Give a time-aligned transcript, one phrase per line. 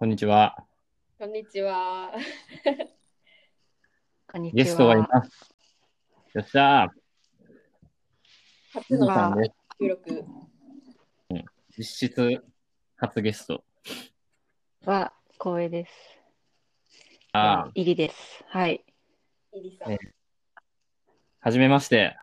[0.00, 0.56] こんにちは。
[1.18, 2.10] こんにちは。
[4.32, 4.56] こんにちは。
[4.56, 5.54] ゲストがいます。
[6.32, 6.90] よっしゃー。
[8.72, 9.54] 初のまあさんです。
[9.78, 10.24] 収録。
[11.76, 12.42] 実質
[12.96, 13.62] 初ゲスト。
[14.86, 15.92] は光栄です。
[17.32, 18.42] ああ、入りです。
[18.48, 18.82] はい。
[19.52, 19.92] イリさん。
[19.92, 19.98] え
[21.40, 22.16] はじめまして。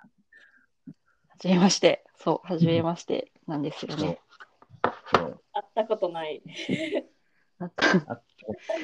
[1.28, 2.04] はじめまして。
[2.16, 4.20] そう、はじめましてなんですよね。
[5.14, 6.42] そう会ったことない。
[7.60, 7.72] あ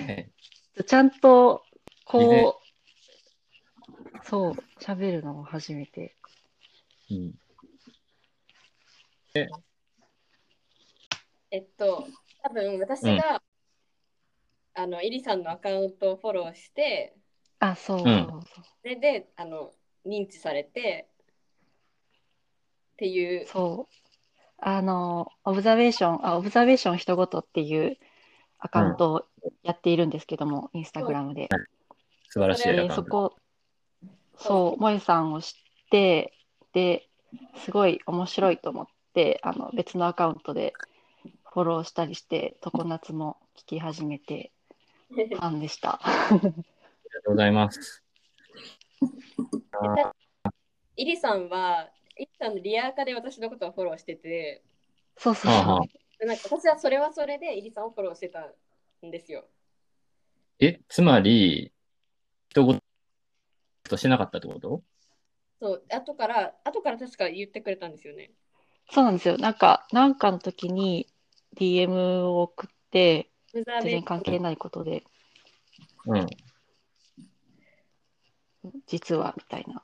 [0.07, 0.29] え
[0.87, 1.63] ちゃんと、
[2.05, 6.15] こう、そう、喋るのも初めて。
[7.11, 7.33] うん、
[9.35, 9.47] え。
[11.57, 12.07] っと、
[12.41, 13.43] 多分私が、
[14.73, 17.15] あの、イリさんのアカウントをフォローして、
[17.59, 18.01] あ、そう、ん。
[18.01, 18.41] そう
[18.81, 19.71] それで、あの、
[20.05, 21.07] 認知されて、
[22.93, 23.95] っていう、そう。
[24.57, 27.97] あの、オブザベーション、あ、オブザベーション人ごとっていう
[28.63, 29.25] アカウントを
[29.61, 31.49] やっているんですけども、インスタグラムで。
[32.29, 32.95] 素晴らしいアカウント。
[32.95, 33.35] そこ、
[34.37, 35.51] そう、萌さんを知っ
[35.91, 36.33] て、
[36.71, 37.09] で、
[37.57, 40.73] すごい面白いと思って、あの、別のアカウントで
[41.51, 44.53] フォローしたりして、常夏も聞き始めて、
[45.09, 45.99] ファンでした。
[46.01, 46.51] ありがと
[47.27, 48.01] うございます。
[50.95, 54.63] イリさんは、イリさんのリアカで私のことをフォローしてて、
[55.17, 56.02] そうそうそう。
[56.23, 58.49] でなんか私はそれはそれでイリさんをフォローしてた
[59.05, 59.43] んですよ。
[60.57, 61.73] え、つまり、
[62.47, 62.75] 人ご
[63.83, 64.83] としてなかったってこと？
[65.59, 68.31] そう、後から、後から確か言ってくれたんですよね。
[68.89, 69.37] そうなんですよ。
[69.37, 71.07] なんか、なんかの時に
[71.57, 75.03] DM を送って、全然関係ないことで、
[76.05, 76.27] うん。
[78.87, 79.83] 実は、みたいな。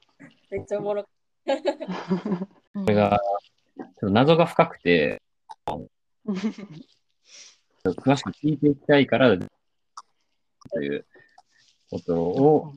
[0.50, 1.10] めっちゃおもろこ
[2.76, 3.20] これが、
[3.78, 5.22] ちょっと謎が深くて、
[7.84, 9.38] 詳しく聞いていきたいから、
[10.72, 11.06] という
[11.90, 12.74] ことを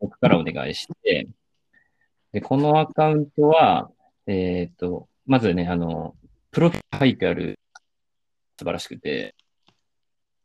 [0.00, 1.28] 僕からお願いして、
[2.32, 3.90] で、このアカウントは、
[4.26, 6.14] えっ、と、まずね、あの、
[6.50, 7.58] プロフィール書いてある、
[8.58, 9.34] 素晴らしくて、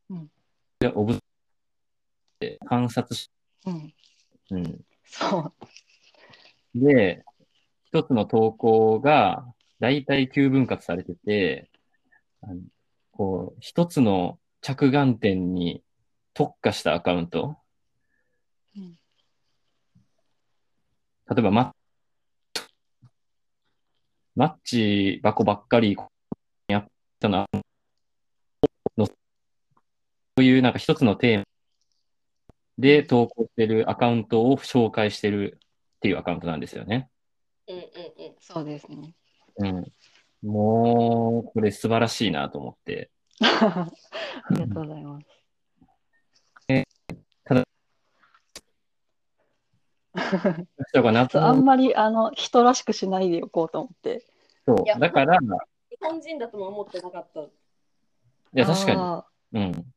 [0.09, 0.29] うん
[0.79, 1.17] でオブ
[2.39, 3.31] で観察し、
[3.65, 3.93] うん、
[4.51, 4.81] うん。
[5.05, 5.53] そ
[6.75, 6.79] う。
[6.79, 7.23] で、
[7.85, 9.45] 一つの投稿が、
[9.79, 11.69] だいたい9分割されてて、
[12.47, 12.61] あの
[13.11, 15.83] こう、一つの着眼点に
[16.33, 17.57] 特化したアカウント。
[18.75, 18.95] うん
[21.27, 21.75] 例えば、マ
[24.35, 25.97] マッチ箱ばっかり
[26.67, 26.85] やっ
[27.19, 27.47] たな、
[28.95, 29.13] の、そ
[30.37, 31.45] ういうなんか一つのテーマ
[32.77, 35.57] で投稿してるアカウントを紹介してる
[35.95, 37.09] っていうアカウントなんですよね。
[37.67, 38.35] うんうんうん。
[38.39, 39.15] そうですね。
[39.57, 39.85] うん。
[40.45, 43.09] もう、これ素晴らしいなと思って。
[43.41, 43.89] あ
[44.51, 45.25] りがとうございます。
[50.89, 54.23] 人が夏そう あんの、まりあの人らしくしないでおこうと思って。
[54.65, 55.39] そうだから、い
[55.89, 57.41] 日本人だとも思ってなかった。
[58.55, 59.93] や、確かに、あうん。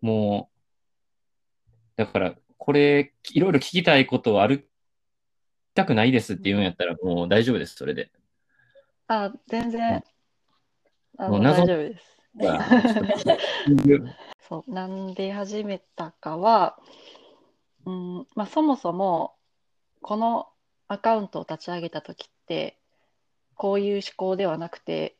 [0.00, 4.64] もう、だから、これ、いろいろ聞きたいことある、聞き
[5.74, 8.10] たくないですって言うんやったら、もう大丈夫です、それで。
[9.08, 10.02] ーあ、全然、
[11.18, 12.16] あのもう謎大丈夫です。
[14.48, 16.78] そう、なんで始めたかは、
[17.84, 19.34] うん、まあ、そもそも、
[20.02, 20.48] この
[20.88, 22.78] アカウントを立ち上げたときって、
[23.54, 25.16] こういう思考ではなくて、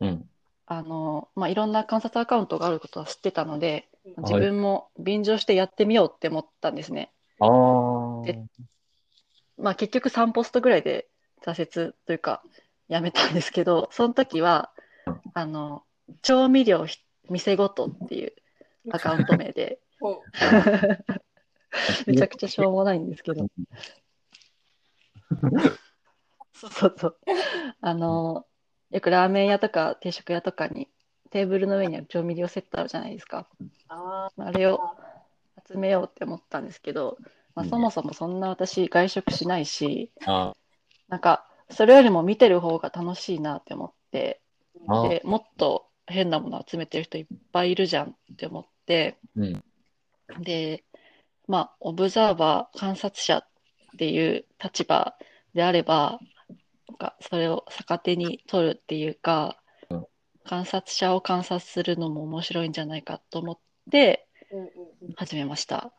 [0.00, 0.28] うん。
[0.66, 7.12] あの、まあ、いろんな観察アカウントがあることは知ってたので、うん自分も便乗してやってみようって思ったんですね。
[7.40, 8.24] ああ。
[8.24, 8.40] で
[9.58, 11.08] まあ、結局3ポストぐらいで
[11.44, 12.44] 挫折というか、
[12.88, 14.72] やめたんですけど、その時は、
[15.34, 15.82] あの、
[16.22, 16.98] 調味料ひ
[17.28, 18.32] 店ごとっていう
[18.90, 20.22] アカウント名で、ほ
[22.06, 23.46] めちゃくちゃしょうもないんですけど、
[26.52, 27.18] そうそうそう。
[27.80, 28.46] あの、
[28.90, 30.88] よくラーメン屋とか定食屋とかに
[31.30, 33.48] テーブルの上にある調味料セットあるじゃないですか。
[33.88, 34.80] ああれを
[35.68, 37.18] 集めようって思ったんですけど、
[37.54, 40.54] まあ、うんそもそもそんな私外食しないし、あ
[41.08, 44.40] なんかそれよりも見てる方が楽しいなって思って、
[45.08, 49.64] でもっと変なもの集めてる人いっぱいいるじゃんって思って、うん。
[50.40, 50.84] で、
[51.48, 53.46] まあ、オブザーバー、観察者っ
[53.98, 55.16] ていう立場
[55.54, 56.20] であれば、
[56.88, 59.60] なんかそれを逆手に取るっていうか、
[59.90, 60.06] うん
[60.48, 63.58] 観察者を観察するのも面白いんじゃないかと思っ
[63.90, 64.66] てうんうん
[65.02, 65.12] うん。
[65.16, 65.92] 始めました。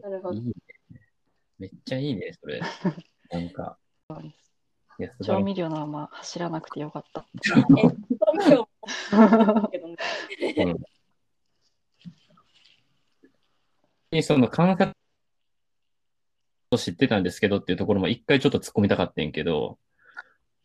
[0.00, 0.40] なるほど。
[1.58, 2.60] めっちゃいいね、それ。
[3.30, 3.78] なんか。
[5.24, 7.26] 調味料のまま走らなくてよかった。
[9.12, 10.76] うん
[14.12, 14.92] にその観察
[16.70, 19.78] を知ってたんですけどっていうところも一回ちょっと突っ込みたかったんやけど、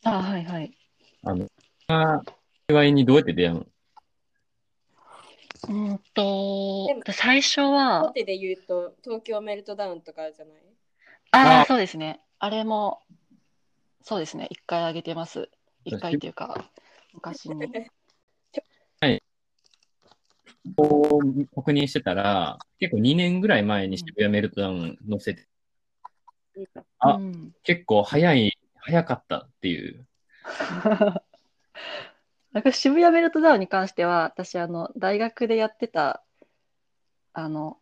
[0.03, 0.77] あ、はいはい。
[1.23, 1.47] あの、
[1.87, 2.21] あ
[2.69, 3.65] 幸いにどうやって出会うの？
[5.69, 10.57] うんとでも、最初大は、手で言うと、東京メルトダウンとかじゃない？
[11.31, 12.21] あああ、そうですね。
[12.39, 13.01] あれも、
[14.03, 14.47] そうですね。
[14.49, 15.49] 一回あげてます。
[15.85, 16.69] 一回っていうか、
[17.13, 17.89] 昔に。
[20.75, 25.47] こう確認してたら、結構2年ぐらい前に渋谷メルトダウン載せて、
[26.99, 30.07] あうん結構早い、早かったっていう。
[32.53, 36.23] なんか渋谷メルトダウンに関しては、私、あの、大学でやってた、
[37.33, 37.80] あの、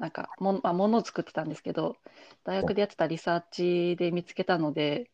[0.00, 1.96] なんかもん、まあ、ものを作ってたんですけど、
[2.44, 5.10] 大学でやってたリサーチで見つけたので、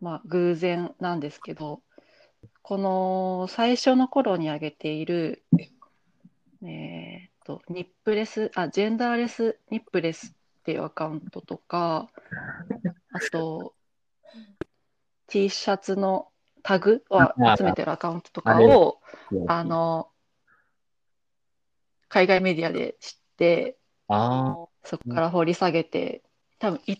[0.00, 1.80] まあ、偶然なんですけど、
[2.60, 5.42] この最初の頃に上げている、
[6.62, 12.10] えーっと、ニップレス、あ、ジェンダーレスニップレスっていうアカウントとか、
[13.12, 13.74] あと、
[15.28, 16.28] T シャツの
[16.62, 17.20] タグを
[17.56, 19.00] 集めてるアカウントとかを、
[19.48, 20.10] あの、
[22.10, 23.78] 海外メディアで知って、
[24.08, 26.22] あそこから掘り下げて、
[26.58, 26.98] 多分、It's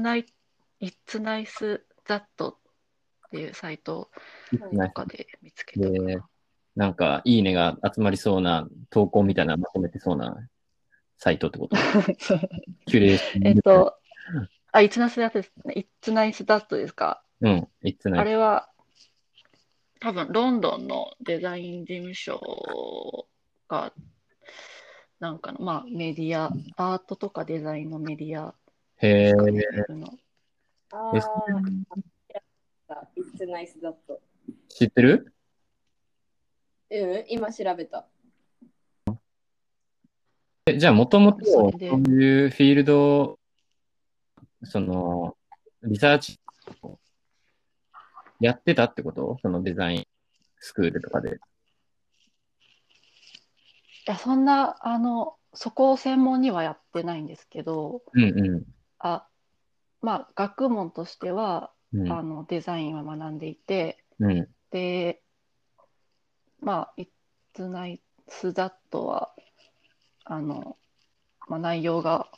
[0.00, 0.26] Nice,
[0.80, 2.56] It's Nice That っ
[3.32, 4.10] ていうサイト
[4.52, 6.28] とかで見つけたかでな。
[6.76, 10.36] なんか、いいねが集まりそうな投稿みたいなのまとめてそうな
[11.18, 11.76] サイトってこと？
[12.86, 13.46] キュレーション。
[13.48, 13.98] えっと、
[14.72, 15.88] あ、It's Nice That ですね。
[16.02, 17.24] It's Nice That ですか？
[17.40, 18.20] うん、いつない。
[18.20, 18.70] あれは、
[20.00, 23.26] 多分ロンドンのデザイン事務所
[23.68, 23.92] が、
[25.20, 28.54] なんかの、まあ、メディア、アートとかデザインのメディア
[28.98, 29.32] へえ
[30.92, 31.20] あえ
[32.88, 33.94] あ、It's nice that.
[34.68, 35.32] 知ってる？
[36.90, 38.06] うん、今調べた。
[40.66, 43.38] えじゃあ、もともと、そそうれでいうフィールド、
[44.62, 45.36] その、
[45.82, 46.38] リサーチ、
[48.40, 49.38] やってたってこと？
[49.42, 50.06] そのデザイン
[50.58, 51.38] スクールとかで。
[54.06, 58.66] いや、そんな、あの、そこを専門にはやってないんですけど、うんう
[58.98, 59.26] あ、
[60.02, 62.12] まあ、学問としては、ん。
[62.12, 64.30] あの、デザインは学んでいて、うん。
[64.30, 64.48] うん。
[64.70, 65.22] で、
[66.60, 67.08] まあ、It's
[67.56, 68.00] Nice
[68.52, 69.34] That は、
[70.24, 70.76] あの、
[71.48, 72.28] まあ、内容が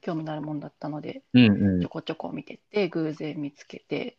[0.00, 1.88] 興味のあるものだったので、うんうんちょ。
[1.88, 4.18] こちょこ見てて、偶然見つけて、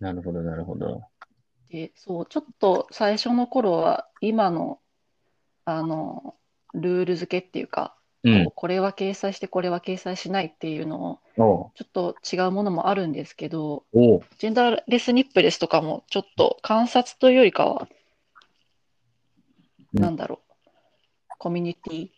[0.00, 1.02] なるほど、なるほど。
[1.70, 4.80] で、そう、ちょっと最初の頃は、今の、
[5.64, 6.34] あの、
[6.74, 8.44] ルール付けっていうか、うん。
[8.44, 8.52] こう。
[8.54, 11.70] これは掲載して、これは掲載しないっていうのを、おう。
[11.74, 14.22] ちょっと違うものもあるんですけど、おう。
[14.38, 17.88] ジェンダーレスニップレスとかも、ちょっと観察というよりかは、
[19.94, 20.02] うん。
[20.02, 20.52] なんだろう、
[21.38, 22.08] コミュニティ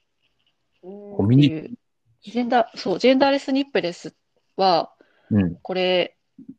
[0.80, 1.78] コミュニテっていう、
[2.22, 4.14] ジェンダー、そう、ジェンダーレスニップレス
[4.56, 5.56] は、ィうん。
[5.56, 6.16] これ、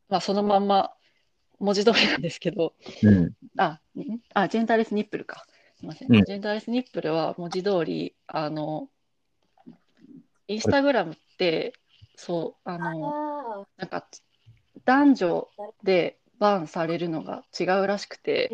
[0.08, 0.92] まあ、そのまんま
[1.60, 3.32] 文字通りなんですけど、うん。
[3.58, 4.18] あ、ん？
[4.34, 5.44] あ、ジェンダーレスニップルか。
[5.76, 6.12] すみません。
[6.12, 8.88] うんジェンダーレスニップルは文字通り、あの、
[10.48, 11.74] インスタグラムって、
[12.16, 14.06] そう、あの、あなんか、
[14.84, 15.48] 男女
[15.84, 18.50] でバンされるのが違うらしくて、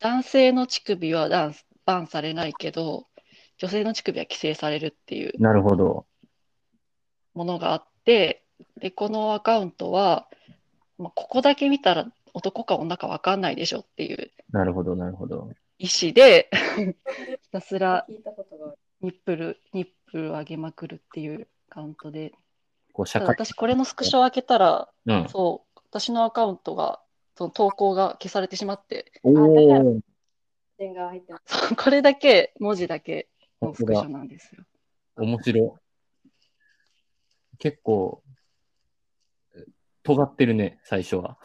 [0.00, 3.06] 男性の乳首はダンスバンされないけど、
[3.56, 6.06] 女性の乳首は規制されるっていうなるほど。
[7.34, 8.44] ものがあって、
[8.80, 10.28] で、このアカウントは、
[10.98, 15.50] まあ、ここだけ見たら男か女か分かんないでしょっていうなるほど、なるほど。
[15.78, 16.50] 意思で
[17.42, 18.06] ひたすら。
[19.00, 22.32] ニップル、ニップルを上げまくるっていうアカウントで、
[22.92, 25.28] こう、私これのスクショを開けたら、うん。
[25.28, 27.00] そう、私のアカウントが、
[27.36, 30.02] その投稿が消されてしまって、おお、
[30.78, 31.68] 点が入ってます。
[31.68, 33.28] そうこれだけ、文字だけ
[33.62, 34.64] のスクショなんですよ。
[35.16, 36.36] 面白い。
[37.58, 38.22] 結構、
[40.08, 41.36] 尖ってるね、最初は。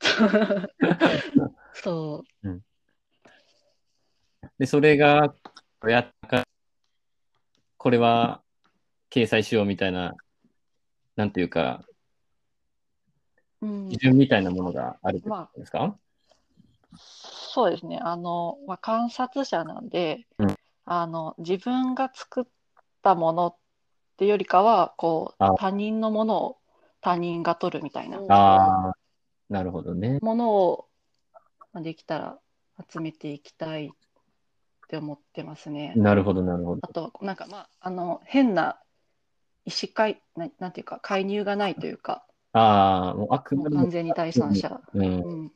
[1.74, 2.62] そう。
[4.56, 5.34] で、それが、
[5.88, 6.44] やったか、
[7.76, 8.40] これは
[9.10, 10.14] 掲載しようみたいな、
[11.16, 11.84] なんていうか、
[13.62, 15.98] うん基準みたいなものがあるってことですか、
[16.94, 17.98] そうですね。
[18.00, 22.44] あの、まあ、観察者なんで、うんあの、自分が作っ
[23.02, 23.56] たものっ
[24.18, 26.57] ていうよりかは、こうあ、他人のものを
[27.00, 28.92] 他人が取るみたいなうんああ、
[29.48, 30.18] なるほどね。
[30.20, 30.88] ものを、
[31.72, 32.38] まあできたら
[32.90, 33.90] 集めていきたいっ
[34.88, 35.92] て思ってますね。
[35.96, 36.92] なるほど、なるほどあ。
[36.92, 38.80] と、なんかまあ、あの、変な
[39.64, 44.80] 意思介、な、なんていうか、介入がないというか、ああ、もうあくまでも完全に第三者。
[44.94, 45.52] うん、うん。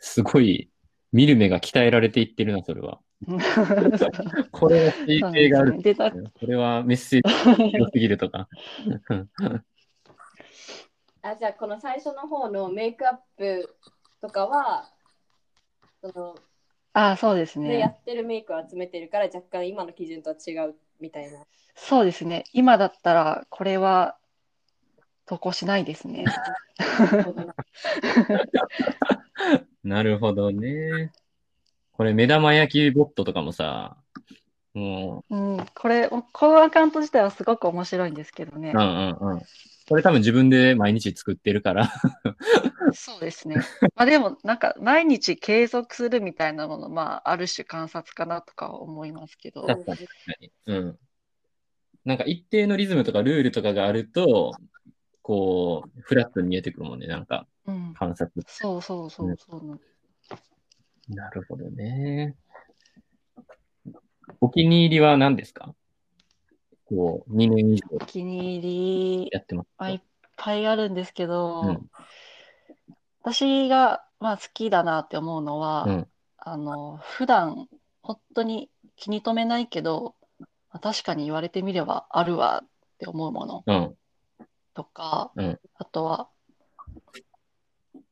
[0.00, 0.70] すごい
[1.12, 3.00] 見る目が鍛えられていってるな、それは。
[4.50, 4.92] これは
[5.50, 5.76] がある。
[5.76, 8.48] ねでこれはメッセージ強すぎるとか。
[11.22, 13.76] あじゃあこの最初の方のメイクアップ
[14.20, 14.90] とかは
[16.02, 16.34] その
[16.92, 17.88] あそうですでやね。
[17.88, 21.38] ってるメイクを集めてるから若干今の基準とは違うみたいな。
[21.74, 22.44] そうですね。
[22.52, 24.16] 今だったら、これは
[25.26, 26.24] 投稿しないですね。
[29.82, 31.12] なるほどね。
[31.92, 33.96] これ、目玉焼きボットとかもさ、
[34.74, 38.80] もうん、これ、このアカウント自体はすごく面白いんですけどねう、う。
[38.80, 39.42] んうんうん。
[39.88, 41.92] これ多分自分で毎日作ってるから。
[42.94, 43.56] そうですね。
[43.96, 49.94] まあでも、なんか、毎日継続するみたいなもの、まあ、ある種観察かなとかは思いますけど、確か
[50.40, 50.52] に。
[50.66, 50.98] うん。
[52.04, 54.52] なんか一定のリズムとかルールとかがあると、
[55.22, 58.32] こう、フラットに見えてくるもんね、なんかうん、観察。
[58.46, 59.80] そうそうそうそうなん
[61.08, 62.36] なるほどね。
[64.40, 65.74] お気に入りは何ですか？
[66.86, 67.82] こう、2年以上。
[67.92, 70.00] お気に入り、やってますまあ、いっ
[70.36, 71.90] ぱいあるんですけど、うん。
[73.22, 76.06] 私が、まあ、好きだなって思うのは、うん。
[76.42, 77.68] あの普段
[78.02, 80.46] 本当に気に留めないけど、ま
[80.76, 82.68] あ確かに言われてみればあるわっ
[82.98, 83.94] て思うものうん。
[84.74, 85.60] とか、うん。
[85.74, 86.28] あとは、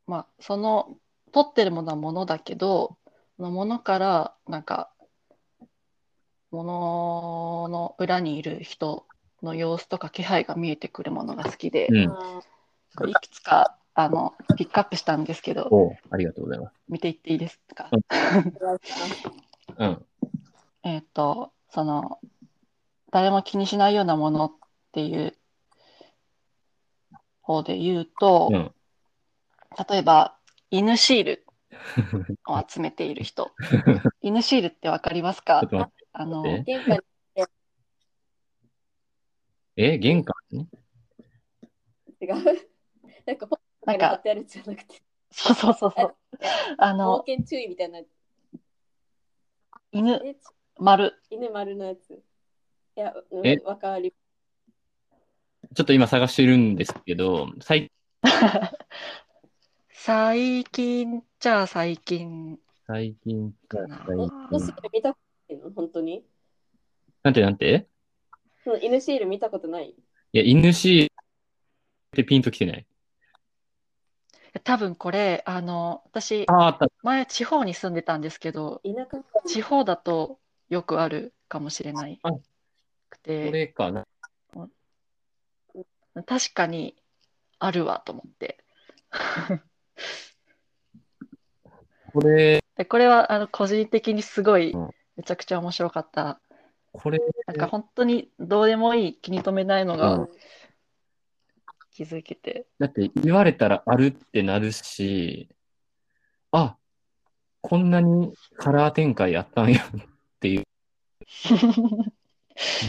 [0.07, 0.99] まあ、その
[1.33, 2.97] 撮ってるものはものだけど、
[3.37, 4.91] そのものからなんか、
[6.51, 9.07] ものの裏にいる人
[9.43, 12.09] の様子とか気配が見えてくるものが好きで、うん。
[13.09, 16.75] いくつかあのピックアップしたんですけど、ありがとうございます。
[16.89, 17.91] 見ていっていいですか？
[17.91, 18.79] ー
[19.77, 20.07] うん。
[20.85, 22.19] えっと、その、
[23.13, 24.53] 誰も気にしないようなものっ
[24.93, 25.37] ていう
[27.43, 28.73] 方で言うと、うん。
[29.89, 30.37] 例えば、
[30.71, 31.47] 犬シール
[32.47, 33.53] を集めている人。
[34.23, 35.61] 犬シールってわかりますか？
[35.61, 35.98] ちょっと待って。
[36.13, 36.63] あの、え？
[36.65, 36.99] 玄関
[39.77, 40.67] え、玄関に？
[42.21, 42.35] 違う。
[43.27, 46.17] なんか本なんか、ってあるじゃなくて、そうそうそうそう。
[46.79, 48.01] あ冒の、険注意みたいな。
[49.93, 50.37] 犬え？
[50.79, 51.15] 丸。
[51.31, 52.11] 犬丸のやつ。
[52.11, 52.21] い
[52.97, 53.57] や、うえ？
[53.57, 54.13] ん、わかり。
[55.75, 57.93] ちょっと今探してるんですけど、最
[59.93, 64.05] 最近じゃあ最近最近かかな。
[64.07, 64.27] 最犬
[64.61, 65.17] シ近ール見た
[65.49, 65.71] いの？
[65.71, 66.25] 本当に？
[67.23, 67.87] なんてなんて？
[68.65, 69.91] その犬シール見たことない？
[69.91, 71.09] いや、犬シールっ
[72.13, 72.87] てピンときてない。
[74.65, 76.89] 多分これ、あの、私、ああ。
[77.03, 80.39] 前地方に住んでたんですけど、田舎地方だと
[80.69, 82.43] よくあるかもしれないあこ
[83.11, 84.07] くて、れかな。
[86.27, 86.97] 確かに
[87.59, 88.59] あるわと思って。
[92.13, 96.41] これ、でこれはあの個人的にすごいうんめちゃくちゃ面白かった。
[96.93, 100.29] これ、なんか本当にどうでもいい気に留めないのうがん
[101.91, 102.67] 気づけて。
[102.79, 105.49] だって言われたらあるってなるし、
[106.53, 106.77] あ、
[107.61, 109.91] こんなにカラー展開あったんやっ
[110.39, 110.65] ていう。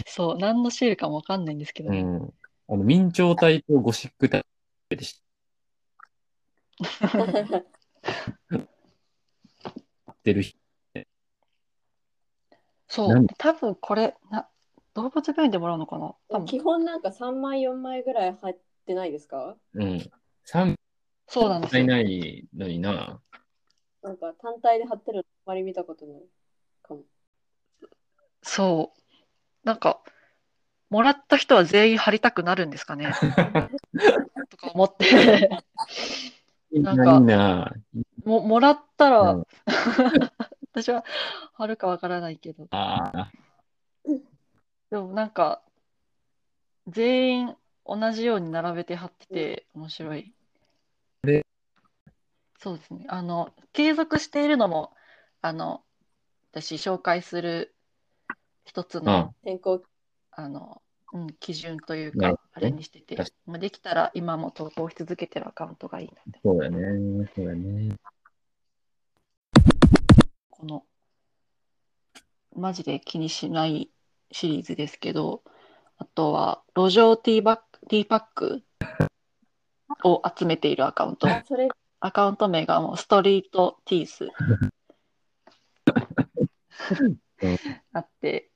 [0.06, 2.02] そう、何のシールかもわかんないんですけどね。
[2.02, 2.32] うん。
[2.68, 4.46] あの、明朝体とゴシック体
[4.90, 5.20] でし
[10.12, 10.59] って る人。
[12.90, 14.48] そう、多分これな、
[14.94, 16.14] 動物病院でもらうのかな？
[16.28, 19.56] 多分基本なんか3枚4枚ぐらい入ってないですか？
[19.74, 20.10] うん。
[20.44, 20.74] 3
[21.28, 21.86] そうなんですよ。
[21.86, 23.20] 体ないのにな。
[24.02, 26.22] なんか単体で貼ってるのあまり見たことない
[26.82, 27.02] かも。
[28.42, 29.00] そう。
[29.62, 30.00] なんか、
[30.88, 33.12] もらった人は全員貼りたくなるんですかね？
[34.50, 35.50] とか思って。
[36.72, 37.72] いいなんかいいな。
[38.24, 39.44] ももらったら、うん
[40.72, 41.04] 私は
[41.54, 42.66] 貼るかわからないけど。
[42.70, 43.32] ああ、
[44.90, 45.62] でもなんか、
[46.86, 50.34] 全員同じように並べて貼ってて面白い。
[51.22, 51.44] で？
[52.58, 53.06] そうですね。
[53.08, 54.94] あの、継続しているのも、
[55.40, 55.82] あの、
[56.52, 57.74] 私紹介する
[58.64, 59.34] 一つうの、ん。
[59.44, 59.82] 先行
[60.32, 66.40] あの、うん、基準というか、あれにしててまあ、できたら今も投稿し続けてるアカウントがいいなって。
[66.44, 67.28] そうだね。
[67.34, 67.96] そうだね。
[70.60, 70.84] この、
[72.54, 73.88] マジで気にしない
[74.30, 75.42] シリーズですけど、
[75.96, 78.62] あとは、路上ティーバック、ティーパック
[80.04, 81.28] を集めているアカウント。
[82.00, 84.28] アカウント名がもうストリートティース。
[87.94, 88.50] あって、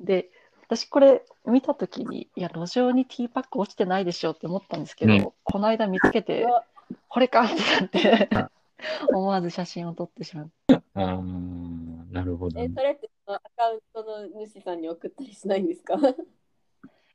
[0.00, 0.30] で、
[0.62, 5.32] 私これ見たときに、いや、路上にティーパック落ちてないでしょって思ったんですけど、うん。
[5.44, 6.46] この間見つけて
[7.08, 8.30] これかってなって、
[9.12, 10.50] 思わず写真を撮ってしまう。
[10.94, 11.22] ああ、
[12.10, 12.68] なるほどえ、。
[12.68, 15.96] それってそのアカウントの主さんに送ったりしないんですか？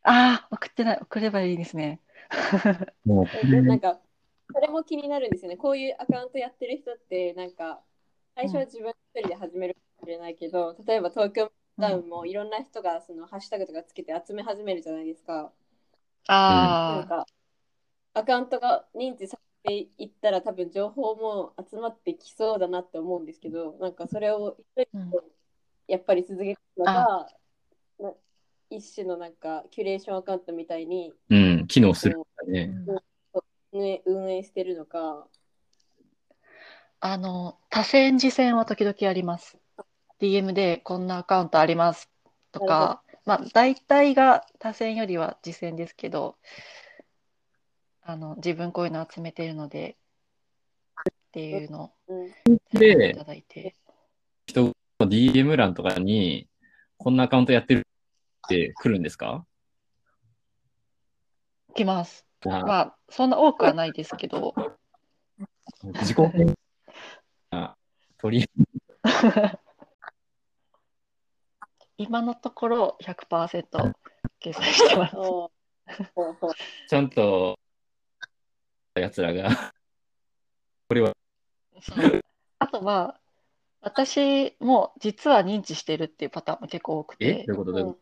[0.04, 1.00] ああ、送ってない。
[1.02, 2.02] 送ればいいですね。
[3.06, 4.02] もう、えなんか、
[4.54, 5.58] それも気になるんですよね。
[5.58, 7.84] こういうアカウントやってる人って、なんか、
[8.36, 15.54] 最初は自分一人で始めるかもしれないけど、例えば東京ダウンもいろんな人がそのハッシュタグとかつけて集め始めるじゃないですか。
[16.88, 17.28] なんああ、か、
[18.14, 24.58] アカウントが認知されていったら多分情報も集まってきそうだなって思うんですけど、なんかそれを
[25.88, 27.28] やっぱり続けるのが、
[28.00, 28.14] な
[28.70, 32.74] 一種のなんかキュレーションアカウントみたいにうん、機能するね。
[34.06, 35.28] 運営してるのか、
[37.00, 39.58] あの、多線次戦は時々あります。
[40.20, 42.12] DM でこんなアカウントあります
[42.52, 46.36] となか、まあ、大体が多線よりは次戦ですけど、
[48.04, 49.98] あの、自分こういうの集めてるので、
[51.10, 52.26] っていうのを
[52.74, 53.76] いただいて。
[54.48, 54.74] 人の
[55.08, 56.50] DM 欄とかに、
[56.98, 57.88] こんなアカウントやってる
[58.46, 59.46] って来るんですか？
[61.74, 62.26] 来ます。
[62.46, 64.54] あまあ、そんな多くはないですけど、
[65.84, 66.56] 自己編
[67.52, 67.78] あ
[68.18, 68.50] 取り
[71.98, 73.94] 今のところ100%
[74.40, 75.16] 掲載してます。
[76.90, 77.60] ちゃんと、
[79.02, 79.50] やつらが、
[80.88, 81.14] これは、
[82.60, 83.20] あとは、
[83.82, 87.26] 私も実は認知してるっていうパターンも結構多くて。
[87.26, 87.46] え？
[87.48, 87.72] どういう、こと？
[87.72, 88.00] どういうこ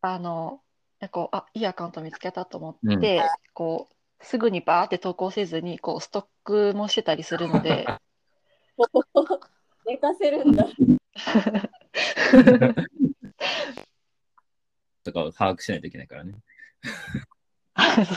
[0.00, 0.62] あの、
[1.10, 2.96] こう、あ、いいアカウント見つけたと思うん。
[2.98, 3.88] って、こ
[4.20, 7.86] う、すぐにバーって投稿せずに、こう、ストックもしてたりするので、
[9.86, 10.66] 寝かせるんだ。
[15.02, 16.32] とかを把握しないといけないからね。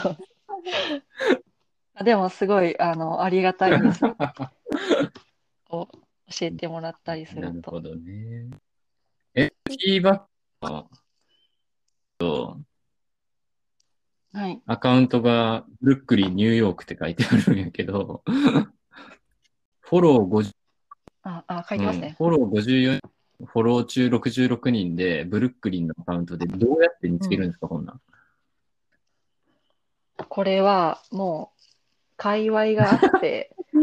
[0.01, 0.17] そう。
[0.17, 0.17] あ
[2.03, 4.01] でも、すごい、あの、ありがたいです。
[5.65, 5.97] こう
[6.31, 7.47] 教えてもらったりすると。
[7.47, 8.49] なるほどね。
[9.33, 10.27] え、フィーバ
[10.61, 10.97] ック
[12.17, 12.59] と、
[14.33, 14.61] はい。
[14.65, 18.23] アカウントがブルックリン、ニューヨークって書いてあるんやけど、
[19.81, 20.51] フォロー50、
[21.23, 22.07] あ、あ、書いてますね。
[22.07, 22.99] うんフォロー54、
[23.45, 28.01] フォロー中66人で、ブルックリンのアカウントでどうやって見つけるんですか、こんなん。
[30.25, 31.57] これは、もう、
[32.17, 33.55] 界隈があって、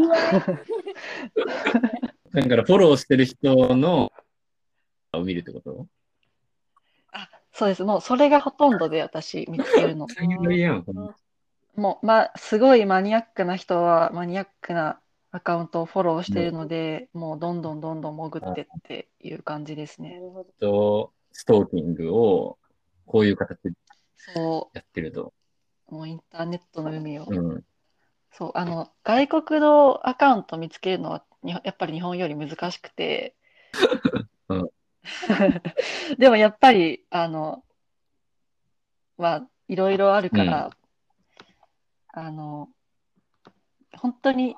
[2.33, 4.11] だからフォローしてる人の、
[5.13, 5.87] を見るってこと？
[7.13, 7.83] あ、そうです。
[7.83, 10.07] もう、それがほとんどで私見つけるの。
[11.75, 14.99] もう、まあ、すごいマニアックな人は、マニアックな
[15.31, 20.19] アカウントをフォローしているので、もう、どんどんどんどん潜ってっていう感じですね。
[20.59, 22.57] と、ストーキングを、
[23.05, 23.71] こういう形で
[24.15, 25.33] そやってると。
[25.89, 27.25] う、もうインターネットの海を。
[27.27, 27.63] うん。
[28.31, 33.35] そう、あの、外国のアカウント見つけるのは、にやっぱり日本より難しくて
[34.49, 34.69] うん。
[36.17, 37.63] でもやっぱり、あの、
[39.17, 40.71] まあ、いろいろあるから、
[42.13, 42.69] あの、
[43.97, 44.55] 本当に、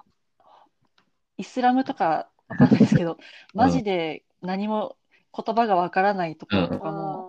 [1.37, 3.17] イスラムとかわかんないですけど、
[3.53, 4.97] マジで何も
[5.35, 7.26] 言葉がわからないところとかも、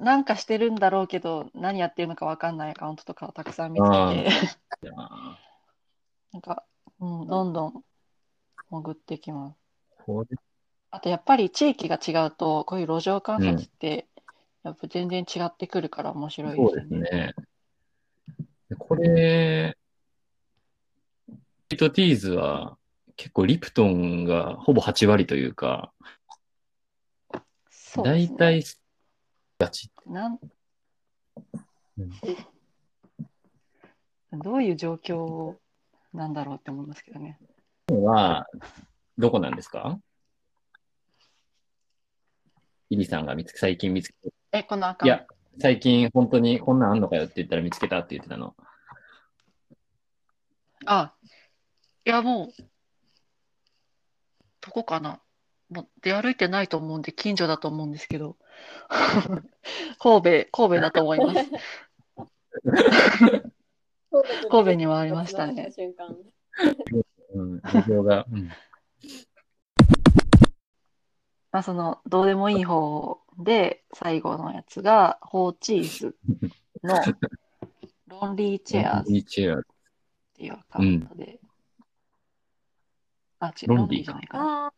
[0.00, 4.88] なんかしてるんだろうけど、何やってるのかわかんないアカウントとかをたくさん見つけて、
[6.32, 6.64] なんか、
[7.00, 7.84] うん、どんどん
[8.70, 9.56] 潜ってきます。
[10.90, 14.08] あとやっぱり地域が違うと、こういう路上観察って、
[14.62, 17.10] やっぱ全然違ってくるから面白いそうですですよね。
[17.10, 17.34] ね。
[18.70, 19.76] でこれ、
[21.68, 22.76] リトティーズは
[23.16, 25.92] 結構リプトンがほぼ8割というか、
[27.70, 28.28] そうね。
[28.28, 28.62] 大体
[29.60, 29.90] ガチ。
[30.06, 30.38] なん
[31.98, 32.10] うん
[34.42, 35.56] どういう状況
[36.14, 37.38] なんだろうって思いますけどね。
[37.90, 38.46] は、
[39.18, 39.98] どこなんですか？
[42.88, 44.14] イリさんが見つけ、最近見つけ
[44.52, 45.26] え、このアカいや、
[45.60, 48.56] 最近本当にこんなんあんのかよって言ったら見つけたって言ってたの。
[50.86, 51.12] あ、
[52.06, 52.62] いやもう、
[54.62, 55.20] どこかな。
[55.68, 58.38] もう出歩いてないと思うんで、近所だと思うんですけど。
[59.98, 61.50] 神戸、神戸だと思います。
[64.50, 65.72] 神戸にもありましたね。
[67.34, 67.60] うん、
[68.04, 68.26] が。
[68.30, 68.50] うん
[71.52, 76.16] まあ、その、どうでもいい方で、最後のやつが、ホーチーズ
[76.84, 76.94] の
[78.06, 79.62] ロンリーチェアーズっいいチェア。
[80.34, 81.40] ていうアカウントで。
[83.40, 84.44] あ、違う、ロンリーロンリーじゃないかな。
[84.44, 84.72] ああ、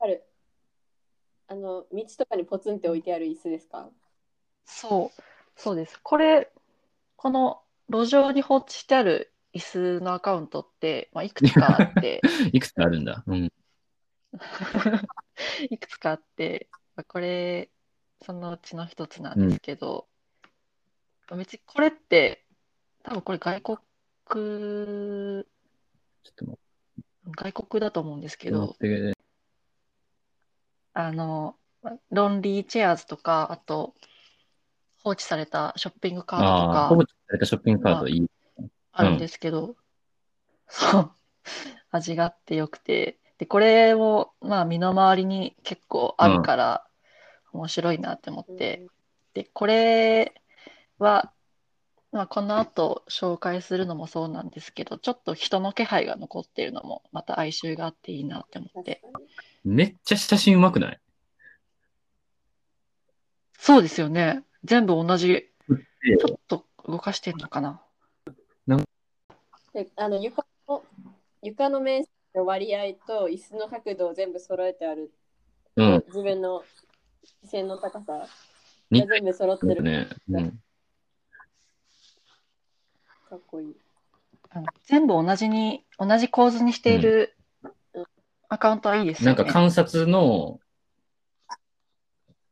[0.00, 0.24] ある。
[1.48, 3.88] あの、道とかにポツンって置いてある椅子ですか？
[4.64, 5.22] そう、
[5.56, 6.00] そうです。
[6.02, 6.50] これ、
[7.16, 12.20] この路上に放置してある椅子のアカウントって、まあ、いくつかあって、
[12.52, 13.22] いくつかあるんだ。
[13.26, 13.52] うん。
[15.70, 17.70] いくつかあって、まあこれ、
[18.22, 20.08] そのうちの一つなんですけど、
[21.30, 22.44] 別にこれって、
[23.02, 26.58] 多分これ外国、ちょっと待
[27.52, 28.76] 外国だと思うんですけど。
[30.98, 31.56] あの、
[32.10, 33.94] ロンリーチェアーズとか、あと、
[35.04, 38.26] 放置されたショッピングカードとああ、か放置されたショッピングカードいい。
[38.92, 39.76] あるんですけど、
[40.68, 41.12] そう、
[41.90, 46.86] 味があってよくて、で、これも、まあ、身の回りに結構あるから、
[47.52, 48.86] 面白いなって思って、
[49.34, 50.32] で、これ
[50.98, 51.30] は、
[52.10, 59.02] まあ、この後紹介するのもそうなんですけど、ちょっと人の気配が残っているのも、また哀愁があっていいなって思って。
[59.66, 61.00] めっちゃ写真うまくない？
[63.58, 64.44] そうですよね。
[64.62, 65.28] 全部同じ。
[65.28, 67.82] でちょっと動かしてんのかな。
[69.74, 70.84] であの床の
[71.42, 75.12] 床の面積の割合と椅子の角度を全部揃えてある、
[75.74, 76.04] うん。
[76.06, 76.64] 自分の
[77.42, 78.26] 視線の高さ
[78.90, 80.08] 全部揃ってる、ね。
[80.30, 80.50] うん。
[83.28, 83.76] かっこいい。
[84.84, 87.35] 全部同じに、同じ構図にしている
[88.48, 89.36] アカウントはいいですよね。
[89.36, 90.60] なんか観察の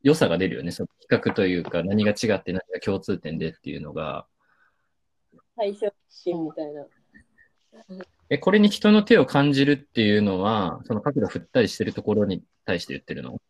[0.02, 0.70] 良さが出るよね。
[0.70, 4.26] その比較というか、何が違って何が共通点でっていうのが。
[5.56, 5.92] 対象
[6.24, 6.86] 点みたいな。
[8.30, 13.40] え、これに人の手を感じるっていうのは、その角度振ったりしてるところに対して言ってるの？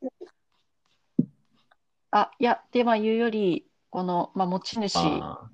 [2.11, 5.49] あ、いや、で、まあ言うより、この、まあ、持ち主が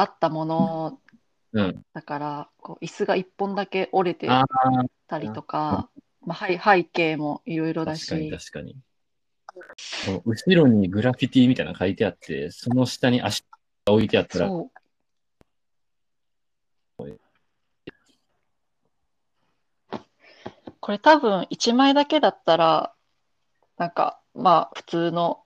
[0.00, 1.00] あったもの
[1.56, 1.82] うん。
[1.94, 4.28] だから、こう椅子が一本だけ折れて
[5.08, 5.88] たりとか、
[6.20, 8.76] まあ、はい背景もいろいろだ確かにし、確かに。
[10.26, 13.42] 後ろにグラフィティみたいなの書いてあって、その下に足
[13.86, 14.50] が置いてあったら。
[20.78, 22.92] これ多分1枚だけだったら、
[23.78, 25.42] なんか、まあ普通の、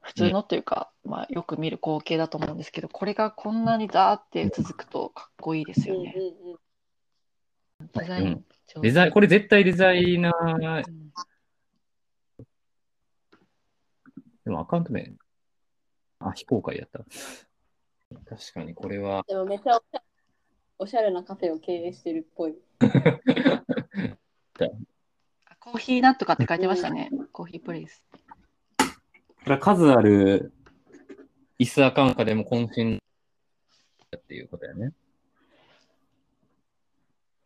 [0.00, 6.14] 普通のっていうか、まあよく見る光景だと思うんですけど、これがこんなにザーって続くとかっこいいですよね。
[6.16, 6.58] うん
[7.94, 8.44] デザイン
[8.82, 11.10] デザイン、これ絶対デザイナー、うん
[14.44, 15.12] でもアカウント名、
[16.18, 16.98] あ、非公開やった。
[18.28, 20.02] 確かにこれは、でもめっちゃおしゃ
[20.78, 22.56] おしゃれなカフェを経営してるっぽい。
[25.46, 27.10] あコーヒーなんとかって書いてましたね。
[27.32, 28.02] コーヒープレイス。
[29.42, 30.52] これは数ある
[31.58, 33.00] 椅子アカウントでも渾身
[34.16, 34.92] っていうことやね。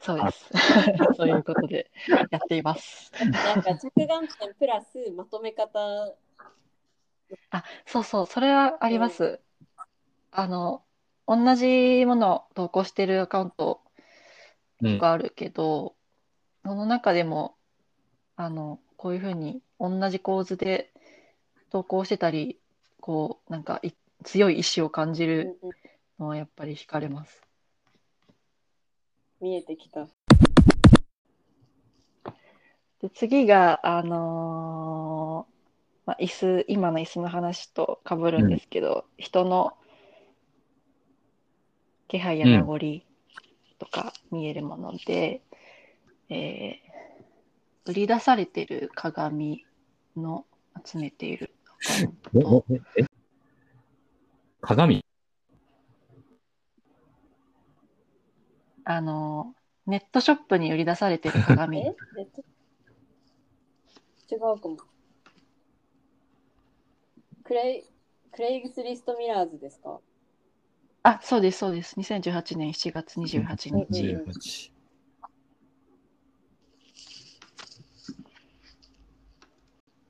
[0.01, 0.51] そうです。
[1.17, 1.91] そういうことで
[2.31, 3.11] やっています。
[3.21, 5.79] なんか着眼点プラスまとめ方。
[7.51, 9.41] あ、そうそう、それはあります。
[10.31, 10.85] あの、
[11.27, 13.83] 同じものを投稿してるアカウント
[14.83, 14.99] うん。
[14.99, 15.97] があるけど、
[16.65, 17.57] その中でも、
[18.37, 20.94] あの、こういうふうに同じ構図で
[21.75, 22.61] 投稿してたり、
[23.01, 23.91] こう、なんかい
[24.23, 25.73] 強い意志を感じうんるうん
[26.21, 27.43] のはやっぱり惹かれます。
[29.41, 30.07] 見えてきた。
[33.01, 39.73] で、次が、あのーまあ、椅子、今の椅子の話と被るんですけど、人の
[42.07, 42.79] 気配や名残
[43.81, 45.43] とか見えるもので、
[46.29, 46.95] えー
[47.87, 49.67] 売り出されてる鏡
[50.17, 50.47] の
[50.87, 51.55] 集めている
[51.87, 52.09] え
[52.97, 53.05] ええ？
[54.61, 55.05] 鏡？
[58.85, 61.83] あのーネットショップに売り出されてる鏡え？
[61.85, 61.95] ネッ
[62.35, 62.43] ト？
[64.35, 64.77] 違うかも。
[67.45, 67.85] クレイ
[68.33, 70.01] クレイグスリストミラーズですか？
[71.03, 72.01] あ、そうです、そうです。
[72.01, 74.03] 2018年7月28日。
[74.03, 74.73] 18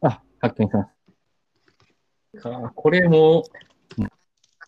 [0.03, 0.94] あ、発見さん。
[2.35, 2.73] か。
[2.75, 3.45] これも、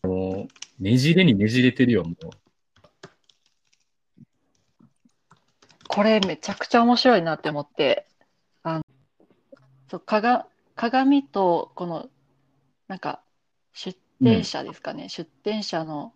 [0.02, 2.14] もう、ねじれにねじれてるよ、もう。
[5.88, 8.06] これめちゃくちゃ面白いなって思って、
[8.62, 8.84] あの、
[9.90, 12.08] そう、かが、鏡と、この、
[12.88, 13.22] なんか、
[13.72, 16.12] 出店者ですかね、出店者の、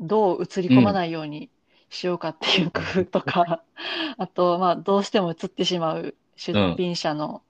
[0.00, 1.50] どう映り込まないように
[1.90, 3.62] しようかっていう工夫とか、
[4.16, 7.42] あと、まあ、どうしても映ってしまう出品者の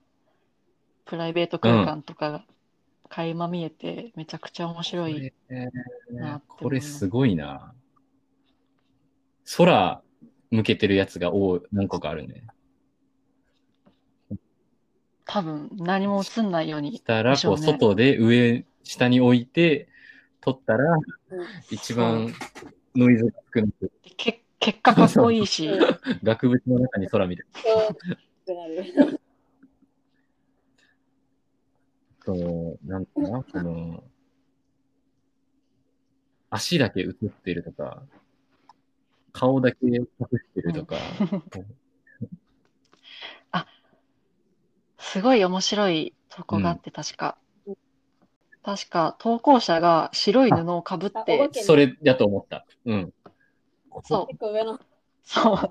[1.05, 2.45] プライベート空間とかが
[3.09, 5.31] 垣間見えて、めちゃくちゃ面白い。
[5.31, 5.71] これ
[6.11, 7.75] なこれすごいな。
[9.57, 10.03] 空
[10.51, 12.45] 向けてるやつが多い何個かあるね。
[15.25, 19.89] 多分、何も映んないようにしたら、こう、外で上、下に置いて、
[20.41, 21.01] 撮ったら、うん
[21.71, 22.33] 一番
[22.97, 25.69] ノイズが少なく、け結果かっこいいし、
[26.25, 27.49] 額縁の中に空見てる。
[32.29, 34.05] そう、なんかな、この、
[36.51, 38.03] 足だけ映ってるとか、
[39.33, 40.07] 顔だけ隠し
[40.55, 40.97] てるとか、
[44.99, 47.77] すごい面白いとこがあって、確かうん。
[48.63, 52.67] 確か、投稿者が白い布をかぶって、けそれだと思った。
[52.85, 53.11] うん。
[54.05, 54.79] そう、結構上の。
[55.23, 55.71] そう、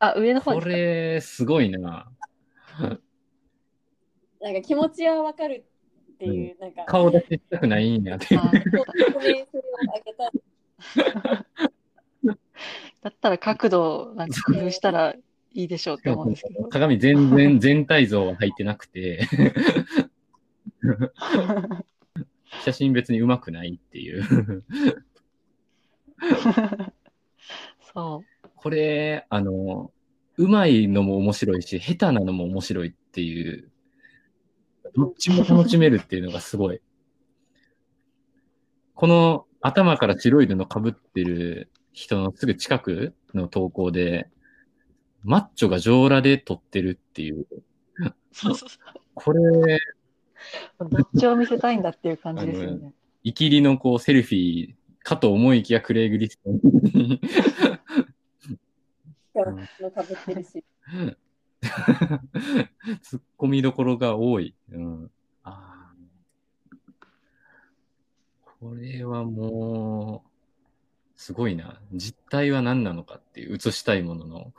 [0.00, 2.10] あ、上の方これ、すごいな。
[4.40, 5.64] なんか気持ちはわかる
[6.14, 8.40] っていう、なんか、顔出ししたくないんやっていう。
[13.02, 15.14] だったら角度をなんか工夫したら
[15.52, 16.68] いいでしょうって思うんですけど。
[16.68, 19.26] 鏡全然 全体像は入ってなくて、
[22.64, 24.22] 写真別に上手くないっていう。
[27.92, 28.22] そ
[28.56, 29.90] これ、あの、
[30.36, 33.70] 上手いのも面白いし、下手なのも面白いっていう、
[34.96, 36.80] どっちも楽しめるっていうのがすごい。
[38.94, 44.28] この頭から白い布かぶってる人のすぐ近くの投稿で、
[45.22, 47.40] マッチョが上裸で撮ってるっていう。
[47.40, 47.64] う。
[48.32, 48.78] そうそうそ
[49.14, 49.78] これ、う。
[50.88, 52.92] どっちを見せたいんだっていう感じですよね。
[53.22, 56.50] イキリのこうセルフィーかと思いきやクレイグリスト
[59.90, 60.64] かぶってるし。
[63.02, 64.54] 突っ込みどころが多い。
[64.72, 65.10] うん、
[65.44, 66.00] あー
[68.60, 70.30] これはもう、
[71.16, 71.80] すごいな。
[71.92, 74.52] 実態は何なのかっていう、映したいものの。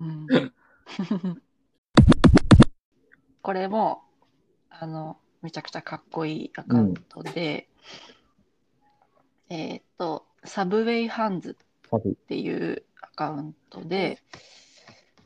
[0.00, 0.26] うん、
[3.42, 4.02] これも、
[4.70, 7.68] あの、めちゃくちゃかっこいいアカウントで、
[9.48, 11.56] えっ、と、サブウェイハンズ
[11.96, 14.22] っていうアカウントで、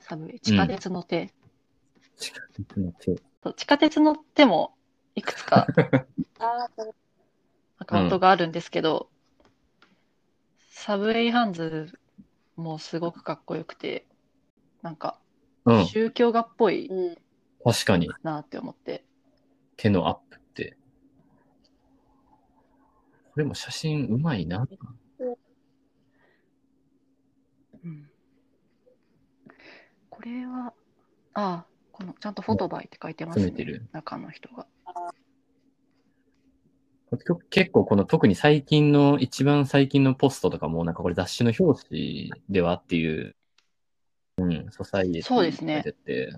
[0.09, 1.33] サブウェイ、地下鉄の手、
[2.17, 3.17] 地下鉄の手。
[3.57, 4.77] 地下鉄の手も
[5.17, 5.67] いくつか
[7.79, 9.11] アカウントがあるんですけど、
[10.71, 11.99] サブウェイハンズ
[12.55, 14.07] もすごくかっこよくて、
[14.81, 15.19] なんか
[15.65, 17.17] うん、宗教画っぽいうん。
[17.65, 19.05] 確かになって思って、
[19.77, 20.77] 手のアップって。
[23.33, 24.69] これも写真うまいな。
[27.83, 28.09] うん
[30.16, 30.73] これは、
[31.35, 33.89] ああ、このちゃんとフォトバイって書いてますね詰めてる。
[33.93, 34.67] 中の人が。
[37.51, 43.37] 結構この特に最近の、一番最近のポストとかも、なんかこれ雑誌の表紙ではっていう、
[44.39, 46.33] うん、ソサイエティそうですね書いてて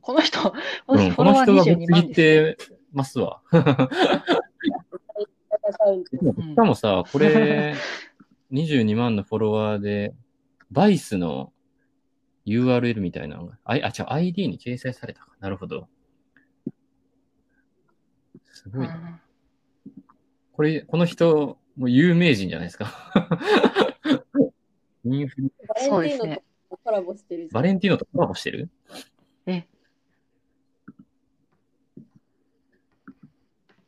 [0.00, 0.38] この人、
[0.86, 2.56] このうん、人フォロワーこの人がぶ22つ切っ万です、ね。
[2.56, 2.56] て
[2.92, 3.40] ますわ。
[6.44, 7.74] しかもさ、これ、
[8.52, 10.14] 22万のフォロワーで、
[10.70, 11.53] バイスの
[12.46, 15.32] URL みたいなのが、あ、あ、違う、ID に掲載されたか。
[15.40, 15.88] なるほど。
[18.44, 18.88] すごい
[20.52, 22.86] これ、この人、もう有名人じゃないですか。
[25.04, 26.42] インフルバレンティーノと
[26.82, 27.48] コラボしてる。
[27.52, 28.70] バレンティーノとコラボしてる？
[29.46, 29.66] え、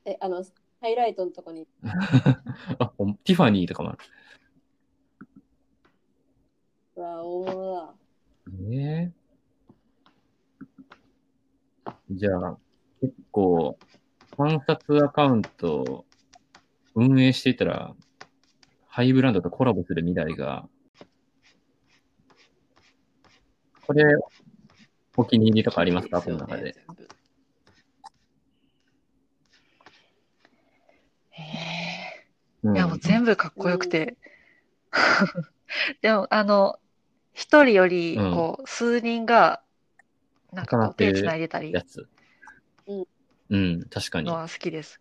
[0.04, 0.44] え、あの、
[0.80, 1.66] ハイライトのとこに。
[1.82, 2.92] あ、
[3.24, 3.98] ティファニーとかもあ
[6.96, 8.05] うわ、大物だ。
[8.46, 8.68] る。
[8.68, 9.26] ねえ
[12.10, 12.58] じゃあ、
[13.00, 13.78] 結構、
[14.36, 16.04] 観察アカウントを
[16.94, 17.94] 運営していたら、
[18.86, 20.68] ハイブランドとコラボする未来が、
[23.86, 24.04] これ、
[25.16, 26.20] お気に入りとかありますか？
[26.22, 26.76] この中で。。
[32.74, 34.16] いや、もう全部かっこよくて。
[36.02, 36.78] でも、あの、
[37.36, 39.60] 一人より、うんこう、数人が、
[40.54, 42.08] なんかこう、手つないでたりやつ。
[42.88, 43.06] うん。
[43.50, 44.36] うん、確かにの。
[44.36, 44.98] は好きです。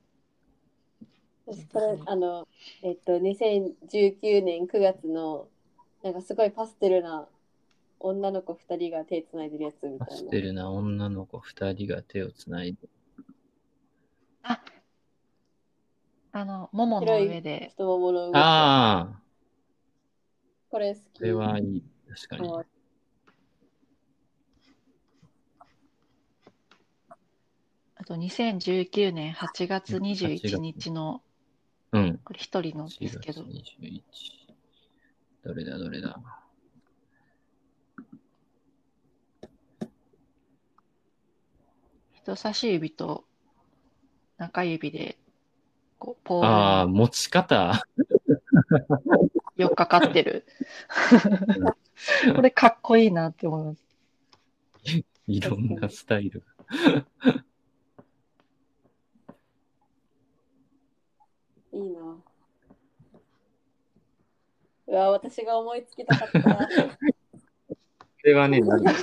[1.47, 2.45] 私これ、あの、
[2.83, 5.47] えっと、2019年9月の、
[6.03, 7.25] なんかすごいパステルな
[8.01, 10.41] 女の子2人が手つないでるやつみたいなパステ。
[10.41, 12.89] ルな女の子二人が手をつないで。
[16.33, 19.21] あの、ももの上で、太ももの上ああ、
[20.69, 21.19] これ好き。
[21.19, 21.94] これはいい。
[22.15, 22.49] 確かに。
[22.49, 22.65] はい
[27.97, 31.21] あと2019年8月21日の、
[31.91, 32.19] うん。
[32.23, 34.01] これ一人の4ですけ月ど、21。
[35.43, 36.19] どれだ、どれだ。
[42.13, 43.23] 人差し指と
[44.38, 45.17] 中指で、
[45.97, 47.82] こう、ポああ、ール持ち方。
[49.56, 50.45] に寄っかかってる。
[52.36, 53.84] これかっこいいなって思います。
[55.27, 56.43] いろんなスタイル。
[61.73, 62.23] いいな。
[64.88, 66.41] うわ、私が思いつきたかった。
[66.41, 66.49] こ
[68.23, 68.84] れはね、な る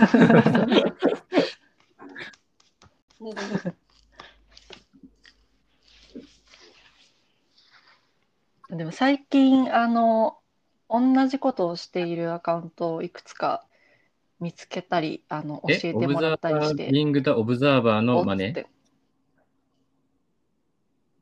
[8.76, 10.41] でも最近、あの、
[10.92, 13.64] 同じことをしているアカウントをいくつか
[14.40, 16.64] 見つけたり、あの、教えてもらったりして。
[16.64, 18.64] オブザービングとオブザーバーのお真似。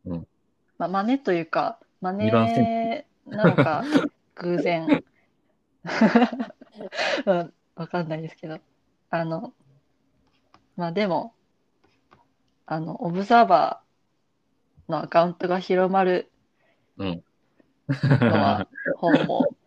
[0.06, 0.26] うん
[0.78, 2.32] まあ、真似というか、真似
[3.26, 3.84] なのか、
[4.36, 5.04] 偶然。
[7.26, 8.58] うん、わかんないですけど。
[9.10, 9.52] あの、
[10.76, 11.34] まあでも、
[12.66, 16.30] あの、オブザーバーのアカウントが広まる
[16.96, 17.22] うん。
[17.88, 19.56] のは本望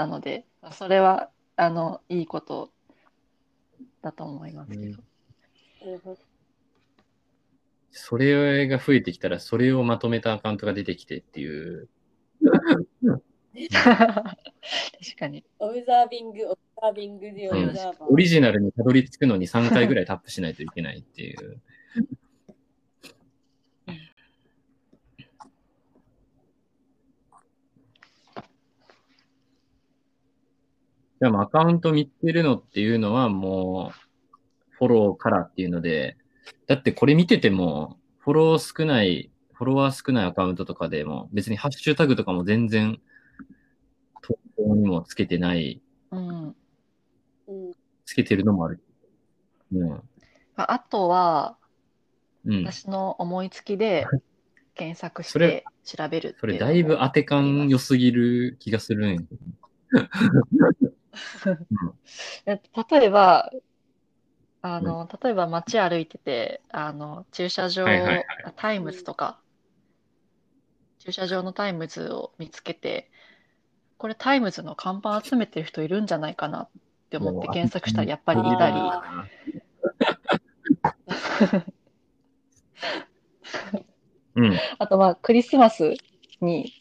[0.00, 2.72] なので、それは、あの、いいこと
[4.00, 4.98] だと思いますけど。
[7.90, 11.90] それが増えてきたら、それをまとめたアカウントが出てきてっていう。
[12.40, 13.20] 確
[15.18, 15.44] かに。
[15.58, 18.08] オブザービング、オブザービングでオブザーバー。
[18.08, 21.60] オリジナルにたどり着くのに3回ぐらいタップしないといけないっていう。
[31.20, 34.00] でもアカウント見つけるのっていうのはもう
[34.70, 36.16] フォローからっていうので、
[36.66, 42.98] だってこれ見ててもフォロー少ない、フォロワー少ないアカウントとかでも別にハッシュタグとかも全然
[44.22, 46.44] 投稿にもつけてない、うん。
[46.46, 46.54] うん
[48.06, 48.82] つけてるのもある。
[49.72, 49.92] うん。
[49.92, 50.02] あ
[50.56, 51.56] あとは、
[52.44, 52.64] うん。
[52.64, 54.06] 私の思いつきで
[54.74, 59.59] 検索して調べるそれだいぶも当て感良すぎる気がするんやけどえ
[62.46, 63.50] 例えば、
[64.62, 68.26] あの、例えば街歩いてて、あの、駐車場、はいはいはい。
[68.56, 69.40] タイムズとか、
[70.98, 73.10] 駐車場のタイムズを見つけて、
[73.96, 76.68] これタイムズの看板集めてる人いるんじゃないかなっ
[77.10, 79.24] て思って検索したらやっぱりいたり、あ
[84.36, 84.60] うん。
[84.78, 85.94] あとまあクリスマス
[86.40, 86.72] に、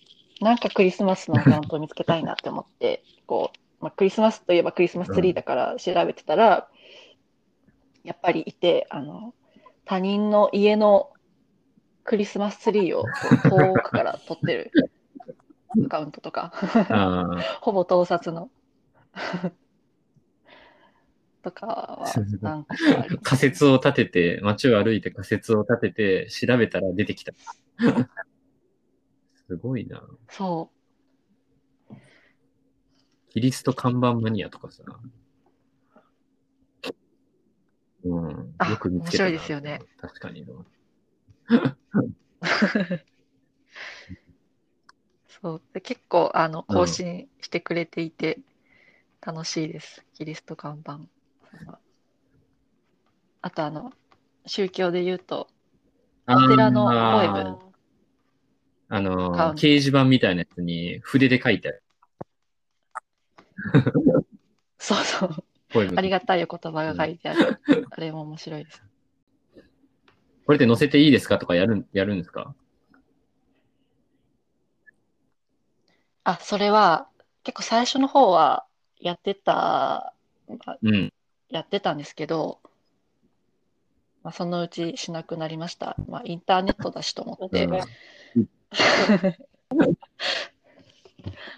[0.42, 6.70] なんかクリスマスのアカウントを見つけたいなって思って、こう、まあ、クリスマスといえばクリスマスツリーだから調べてたら、
[8.04, 9.34] やっぱりいて、あの、
[9.86, 11.12] 他人の家の
[12.04, 13.04] クリスマスツリーを
[13.44, 14.72] 遠くから撮ってる
[15.86, 16.54] アカウントとか。
[17.62, 18.50] ほぼ盗撮の。
[21.42, 22.06] とかは
[22.42, 22.78] 何個か
[23.24, 27.32] 仮説を立てて、街を歩いて仮説を立てて、調べたら出てきた。
[29.50, 30.04] すごいな。
[30.30, 30.70] そ
[31.90, 31.96] う。
[33.32, 34.84] キリスト看板マニアとかさ。
[38.04, 38.54] うん。
[38.60, 39.82] あよく見つけたな面白いですよね。
[39.98, 40.54] 確かにな。
[45.42, 45.62] そう。
[45.74, 48.38] で結構、あの、うん更新してくれていて、
[49.20, 50.06] 楽しいです。
[50.14, 51.00] キリスト看板。
[53.42, 53.94] あと、あの、
[54.46, 55.48] 宗教で言うと、
[56.28, 57.69] お寺のポエム
[58.92, 61.84] あの掲示板みたいなやつに筆で書いてある。
[64.80, 65.46] そうそう。
[65.96, 67.62] ありがたいお言葉が書いてある。
[67.92, 68.84] あれも面白いです。
[70.48, 72.56] これって載せていいですかとかやるん、やるんですか？
[76.24, 77.08] あ、それは、
[77.44, 78.66] 結構最初の方は
[79.00, 80.16] やってた、
[80.48, 81.14] まあうん。
[81.50, 82.60] やってたんですけど、
[84.24, 85.96] まあ、そのうちしなくなりました。
[86.08, 87.66] まあ、インターネットだしと思って。
[87.66, 88.50] うん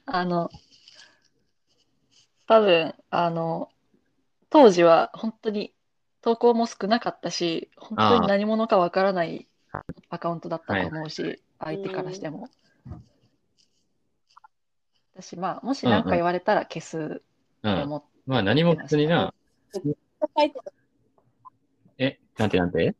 [0.05, 0.49] あの、
[2.47, 3.69] 多分、あの、
[4.49, 5.73] 当時は本当に
[6.21, 9.47] 投稿も少なかったし、本当に何者かわからない
[10.09, 12.49] アカウントだったと思うし、相手からしても。
[15.15, 17.73] 私、まあ、もし何か言われたら消すうん。
[17.73, 19.33] って思って、まあ何も別にな、
[21.97, 22.71] え、なんてなん。
[22.71, 22.95] て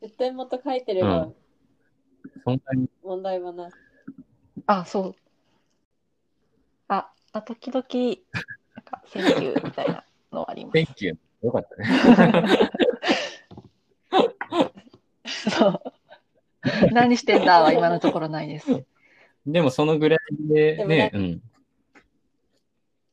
[0.00, 1.28] 絶対元書いてれば
[2.44, 3.72] そんなに、問題はない。
[4.66, 5.14] あ、そう。
[6.88, 7.84] あ、まあ、時々、
[8.74, 10.78] なんか、センキューみたいなのあります。
[10.78, 11.18] Thank you.
[11.42, 12.70] よかったね。
[15.50, 15.82] そう。
[16.92, 18.84] 何してんだは今のところないです。
[19.46, 20.18] でもそのぐらい
[20.48, 21.42] でね、なうん。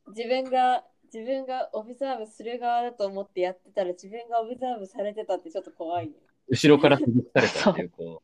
[0.09, 6.13] 自分が自分がオブザーブする側だと思ってやってたら自分がオブザーブされてたってちょっと怖いね。
[6.49, 8.23] 後ろから潰されたっていう、こ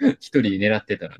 [0.00, 1.16] う、一人狙ってたら。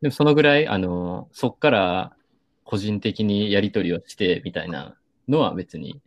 [0.00, 2.16] でもそのぐらい、あの、そっから
[2.64, 4.96] 個人的にやり取りをしてみたいな
[5.28, 6.00] のは別に。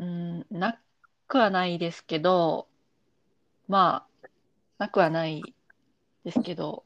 [0.00, 0.80] うん、な
[1.26, 2.68] くはないですけど、
[3.68, 4.28] まあ、
[4.78, 5.42] なくはない
[6.24, 6.84] ですけど、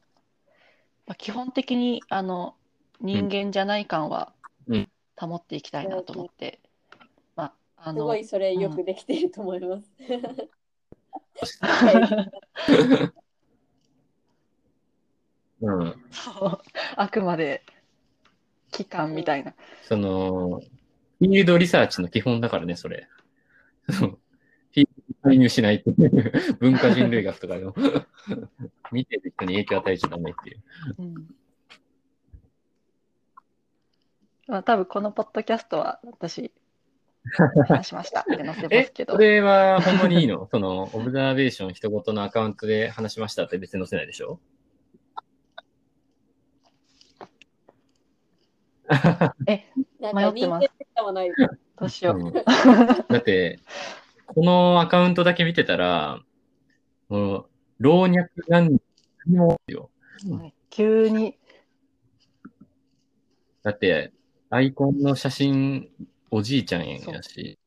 [1.07, 2.55] まあ、基本的にあの
[3.01, 4.33] 人間じゃない感は
[4.67, 6.59] うん保っていきたいなと思って、
[7.37, 9.89] まあ、あのすごいそれよくできていると思います。
[15.61, 15.95] うん。
[16.11, 16.61] そう
[16.97, 17.63] あくまで
[18.71, 19.53] 期間みたいな。
[19.83, 20.61] その、
[21.19, 23.07] フィールドリサーチの基本だからね、それ。
[25.25, 27.73] 介入しないっていう、文化人類学とかの、
[28.91, 30.63] 見てる人に影響を与えちゃダメっていう。
[30.99, 31.15] うん。
[34.47, 36.51] まあ、多分このポッドキャストは私
[37.67, 39.13] 話しましたって載せまえすけ、ど。
[39.17, 40.47] そ、れはほんまにいいの？
[40.51, 44.39] その、オブザーベーション人ごとのアカウントで話しましたって別に載せないでしょ？
[48.87, 49.35] なんか
[50.13, 50.69] 迷ってます。
[51.77, 52.19] どうしよう。
[52.19, 52.33] うん。
[52.33, 52.41] だ
[53.17, 53.59] って、
[54.27, 56.21] このアカウントだけ見てたら、
[57.09, 57.45] もう
[57.79, 58.13] 老若
[58.47, 58.79] 男女
[59.27, 59.89] もよ。
[60.69, 61.37] 急に、
[63.63, 64.11] だって、
[64.49, 65.89] アイコンの写真、
[66.31, 67.57] おじいちゃんやし。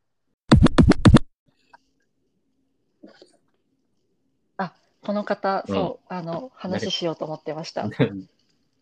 [5.00, 7.88] この方、うんそう、あの、話しようと思ってました。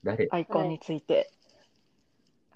[0.02, 0.28] 誰？
[0.32, 1.30] アイコンについて。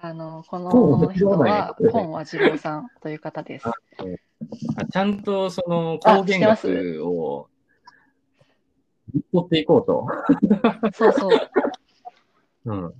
[0.01, 3.65] あの、こ本の人は本和次郎さんという方です。
[4.75, 7.49] あちゃんとそのあ光源学を
[9.33, 10.07] 取っていこうと。
[10.93, 11.51] そうそう。
[12.65, 12.93] うん。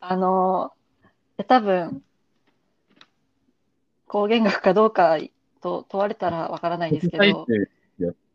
[0.00, 0.72] あの、
[1.38, 2.02] え多分、
[4.06, 5.18] 光源学かどうか
[5.60, 7.46] と問われたらわからないですけど、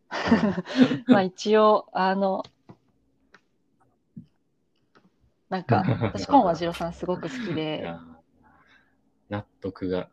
[1.08, 2.44] まあ一応、あの、
[5.50, 5.84] なんか、
[6.14, 8.00] 私、本和次郎さんすごく好きいで、や
[9.30, 10.10] 納得が。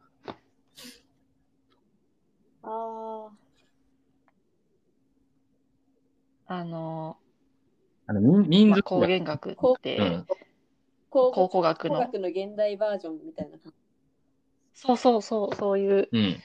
[2.62, 3.30] あ
[6.46, 7.16] あの、
[8.06, 10.26] あの民民まあ、族光学源学って、うんあ、
[11.10, 13.74] 考考古学の、古学の現代バージョンみたいな感じ。
[14.74, 16.36] そうそうそう、そういう、うん。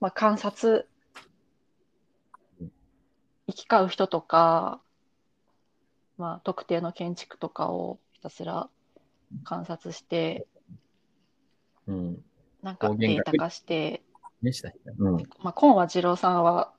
[0.00, 0.88] まあ、観察、
[3.46, 4.80] 行き交う人とか、
[6.18, 8.68] まあ、特定の建築とかをひたすら
[9.44, 10.46] 観察して、
[11.86, 12.24] うん。
[12.62, 14.02] なんか光源学データ化して、
[14.46, 14.74] でしたね。
[14.98, 15.16] うん。
[15.42, 16.72] まあ、今和次郎さんは、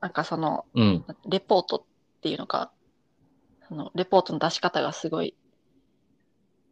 [0.00, 1.04] なんかその、うん。
[1.28, 2.70] レポートっていうのか、
[3.68, 5.34] そのレポートの出し方がすごい、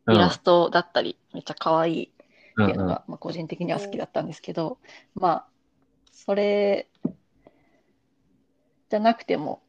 [0.09, 2.09] イラストだったり、めっちゃ可愛いっ
[2.55, 4.79] ていうのが、まあ、個人的には好きだったんですけど、
[5.15, 5.47] まあ、
[6.13, 6.89] それ
[8.89, 9.63] じゃなくても、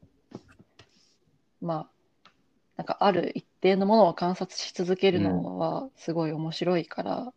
[1.62, 1.89] ま
[2.26, 2.32] あ、
[2.76, 7.34] なんかある一定のものを観察し続けるのはすごい面白いから、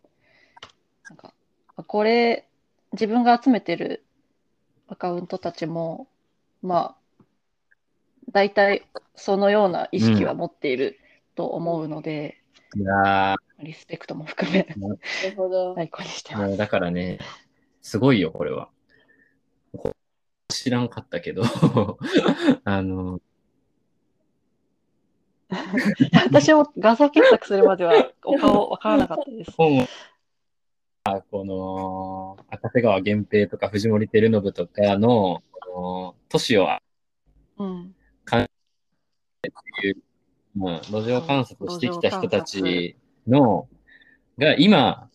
[1.08, 1.39] なんか、まあ
[1.82, 2.46] これ、
[2.92, 4.04] 自分が集めてる
[4.88, 6.08] アカウントたちも、
[6.62, 7.24] まあ、
[8.32, 10.98] 大体そのような意識は持っている
[11.34, 12.42] と思うので、
[12.76, 14.98] いやリスペクトも含め、なる
[15.36, 15.74] ほど。
[15.78, 16.56] アイコンにしてーます。
[16.56, 17.18] だからね、
[17.82, 18.68] すごいよ、これは。
[19.76, 19.92] こ
[20.48, 21.42] 知らんかったけど、
[22.64, 23.20] あの、
[26.26, 29.52] 私も画像検索するまではお顔わからなかったです。
[29.56, 29.86] 本を、あ
[31.04, 36.68] この、赤瀬川源平とか藤森照信とかの、この都市を
[37.58, 37.94] うん。
[40.56, 42.96] うん、路上観察してきた人たち
[43.26, 43.66] の、
[44.36, 45.08] が今、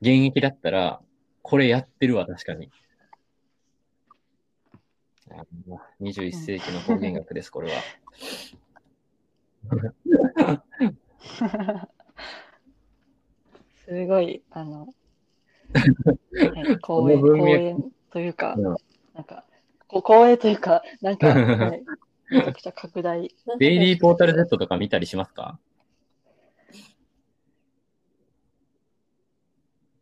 [0.00, 1.00] 現役だったら、
[1.42, 2.70] これやってるわ、確かに。
[5.30, 7.82] あの21世紀の方言学です、これは。
[14.04, 14.86] すごい、あの、は
[16.62, 18.76] い 公園、この文脈公園というか、うん。
[19.14, 19.44] なんか、
[19.88, 21.82] こう公園というか、なんか、 はい
[22.30, 23.34] めちゃくちゃ拡大。
[23.58, 25.58] デイリーポータル Z とか見たりしますか？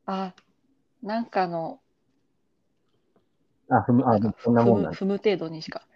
[0.06, 0.34] あ、
[1.02, 1.80] なんかの、
[3.68, 5.86] あ、ふむ、あ、そんなもんな踏む程度にしか、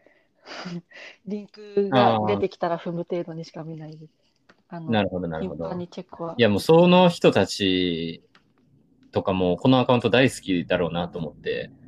[1.26, 4.25] リンクが出てきたら踏む程度にしか見ないです。
[4.68, 5.78] あのなるほど、なるほど頻繁。
[5.78, 6.34] にチェックは。
[6.36, 8.22] いや、もうその人たち
[9.12, 11.86] とかも、このアカウント大好きだろうなと思って、うん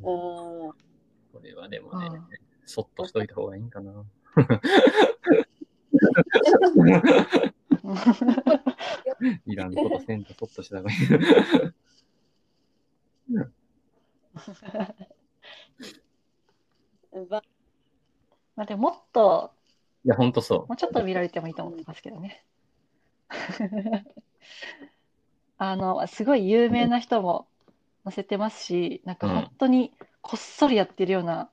[0.00, 0.74] こ
[1.42, 2.24] れはでもねうん、
[2.64, 4.04] そっとしといた方がいいんかな。
[9.46, 10.98] いらんことせんとそっとした方がいい。
[17.28, 17.42] ば
[18.56, 19.57] まあでももっと、い
[20.08, 22.42] や、ほんとそもうちょっと見られてもいいと思いますけどね。
[25.58, 27.46] あの、すごい有名な人も
[28.04, 29.92] 載せてますし、なんか本当に
[30.22, 31.50] こっそりやってるような、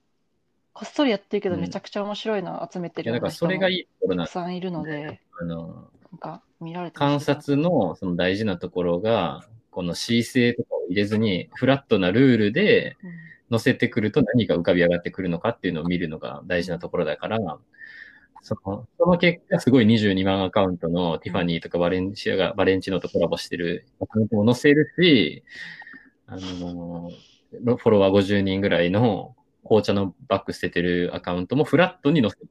[0.74, 1.62] こっそりやってるけどうん。
[1.62, 13.12] めちゃくちゃ面白いのを集めてるような人もそれがいいところたなくさんいるので、あの、なんか見られて観察のその大事なところが、この恣意性とかを入れずに、フラットなルールでうん。
[13.51, 17.60] 乗せてくると何が浮かび上がってくるのかっていうのを見るのが大事なところだから、
[18.46, 25.43] そのその結果、すごい22万アカウントのティファニーとかバレンシアが、バレンチノとコラボしてるアカウントも載せるし、
[26.28, 27.10] あの、
[27.52, 32.46] フォロワー50人ぐらいの紅茶のバッグ捨ててるアカウントもフラットに載せて、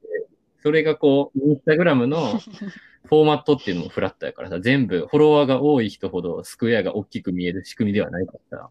[0.63, 2.39] それがこう、インスタグラムの
[3.07, 8.69] フォーマットっていうのもフラットやからさ、全部フォロワーが多い人ほどスクエアが大きく見える仕組みではないからさ、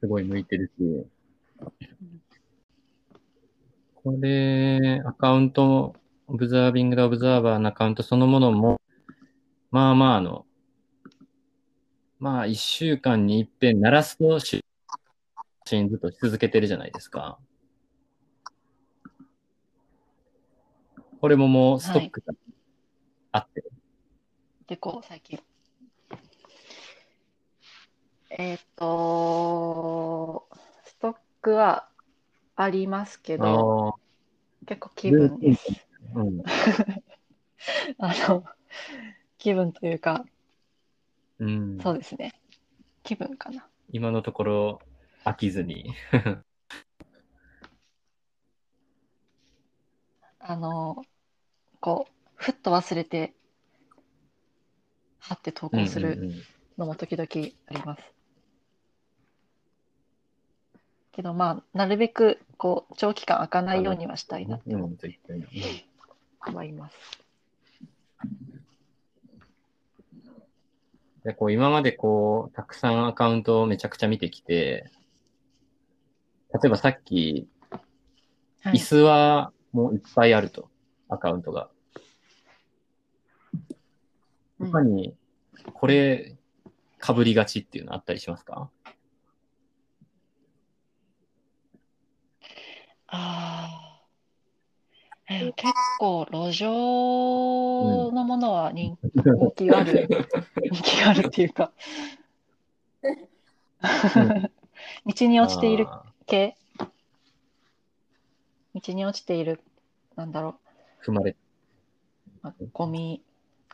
[0.00, 1.06] すごい向いてるし、
[4.04, 5.94] これ、アカウント、
[6.26, 8.80] オブザービングドオブザーバーのアカウントそのものも、
[9.70, 10.44] まあまあの、
[12.18, 14.60] まあ一週間に一遍鳴らすと写
[15.64, 17.38] 真ずっとし続けてるじゃないですか。
[21.20, 22.34] これももうストックが
[23.30, 23.62] あって、
[24.66, 25.38] で、こう、最近。
[28.30, 30.48] えっと、
[30.84, 31.91] ストックは
[32.56, 33.94] ありますけど、あ
[34.66, 35.66] 結構気分です。
[36.14, 36.42] あ、うん。
[37.98, 38.44] あの、
[39.38, 40.24] 気分というか、
[41.38, 42.32] うん、そうですね。
[43.02, 43.66] 気分かな。
[43.92, 44.80] 今のところ
[45.24, 45.94] 飽きずに。
[50.38, 51.04] あの、
[51.80, 53.34] こう、ふっと忘れて、
[55.20, 56.18] はって投稿する
[56.76, 57.26] のも時々
[57.68, 58.21] あります。
[61.12, 64.74] けどまあ、なるべくこう長期間開かないようにはしたいなって。
[64.74, 64.86] 思
[66.40, 66.96] はいます。
[71.24, 74.90] でこう今までこう、たくさんアカウントをめちゃくちゃ見てきて、
[76.52, 77.48] 例えばさっき、
[78.62, 78.74] はい。
[78.74, 80.68] 椅子はもういっぱいあると、
[81.08, 81.70] アカウントが。
[84.58, 84.70] うん。
[84.72, 85.14] 他に、
[85.72, 86.36] これ、
[87.00, 88.70] 被りがちっていうのあったりしますか？
[93.14, 93.68] あ
[95.28, 100.08] あ、えー結構路上のものは人人気がある、
[100.72, 101.72] 人気があるっていうか、
[105.04, 106.56] 道に落ちているあ系？
[108.74, 109.60] 道に落ちている、
[110.16, 111.36] なんだろー踏まれ、
[112.72, 113.22] ゴミ、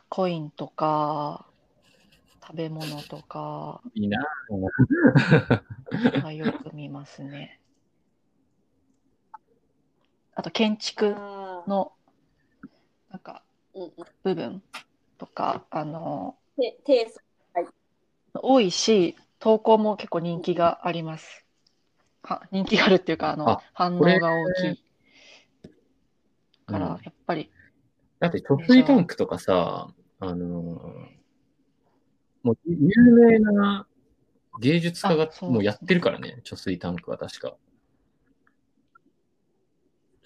[0.09, 1.45] コインとか、
[2.41, 3.81] 食べ物とか。
[3.93, 4.19] いいな。
[6.21, 7.59] がよく見ますね。
[10.39, 11.15] あと建築
[11.67, 11.91] の
[13.11, 13.43] なんか
[14.23, 14.63] 部分
[15.17, 16.37] とかあの
[18.33, 21.45] 多いし投稿も結構人気があります。
[22.23, 24.83] は人気があるっていうかあのあ反応が大きい。
[26.65, 27.01] から、うん。
[27.03, 27.51] やっぱり。
[28.21, 31.19] だって、貯水タンクとかさ、あのー
[32.41, 33.85] もう有名な
[34.61, 37.57] 芸術家がもうやってるからね、貯水タンクは確か。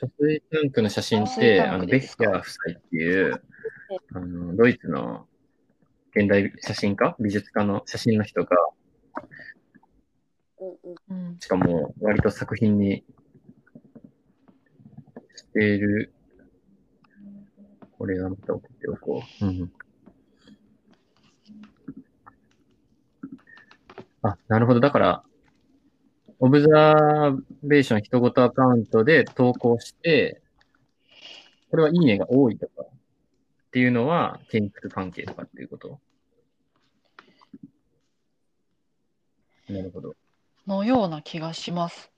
[0.01, 2.25] 貯水タンクの写真って、あの、ベッヒでですか？
[2.25, 3.43] ャー夫妻っていう、
[4.13, 5.27] あの、ドイツの
[6.15, 7.15] 現代写真家？
[7.19, 8.49] 美術家の写真の人が、
[10.59, 10.67] うん
[11.09, 13.03] うんうんしかも割と作品に
[15.35, 16.13] している、
[17.97, 19.45] これはまた送っておこう。
[19.45, 19.71] うん。
[24.21, 24.79] あ、なるほど。
[24.79, 25.23] だから、
[26.43, 30.41] オブザーベーション人ごとアカウントで投稿して、
[31.71, 32.89] これはいいねが多いとかっ
[33.71, 36.01] ていうのは建築関係とかっていうこと？
[39.69, 40.15] なるほど。
[40.67, 42.11] のような気がします。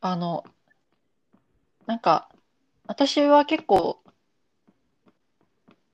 [0.00, 0.42] あの
[1.86, 2.28] なんか
[2.88, 4.02] 私は結構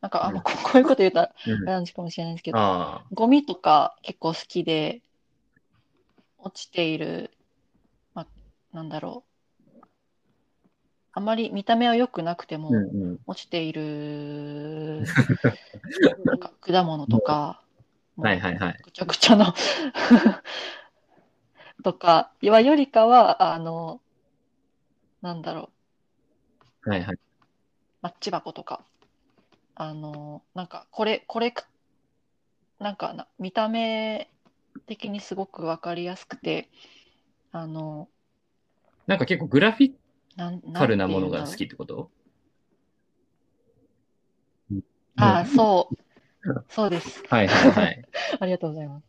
[0.01, 1.35] なんかあんまこ こういうこと言うたら
[1.67, 5.03] なんかもしれないですけどゴミとか結構好きで、
[6.39, 7.36] 落ちている、まあ、
[8.77, 9.25] なんだろ
[9.83, 9.87] う。
[11.15, 12.81] あまり見た目は良くなくても、うんう
[13.15, 13.19] ん。
[13.27, 15.01] 落ちている、
[16.27, 17.63] なんか果物とか、
[18.19, 18.81] はいはいはい。
[18.85, 19.55] ぐちゃぐちゃの
[21.83, 24.03] とかはよりかは、あの、
[25.23, 25.71] なんだろ
[26.83, 27.19] はいはい。
[28.03, 28.85] マッチ箱とか、
[29.75, 31.65] あの、なんか、これ、これく、
[32.79, 34.29] なんかな、見た目
[34.87, 36.69] 的にすごくわかりやすくて、
[37.53, 38.09] あの、
[39.07, 39.93] なんか結構グラフィ
[40.73, 42.11] カルなものが好きってこと？
[45.17, 45.97] ああ、そう。
[46.69, 47.23] そうです。
[47.29, 48.05] はいはいはい。
[48.41, 49.07] ありがとうございます。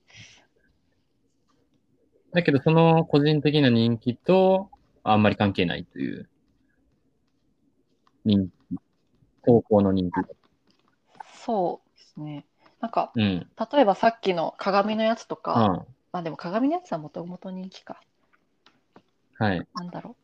[2.31, 4.69] だけど、その個人的な人気と
[5.03, 6.29] あんまり関係ないという。
[8.25, 8.53] 人気。
[9.45, 10.13] 投稿の人気。
[11.43, 12.45] そうですね。
[12.79, 13.47] なんか、うん。
[13.71, 15.87] 例えばさっきの鏡のやつとうか、ん。
[16.11, 18.01] まあでも鏡のやつはもともと人気か。
[19.37, 19.67] はい。
[19.75, 20.15] なんだろう。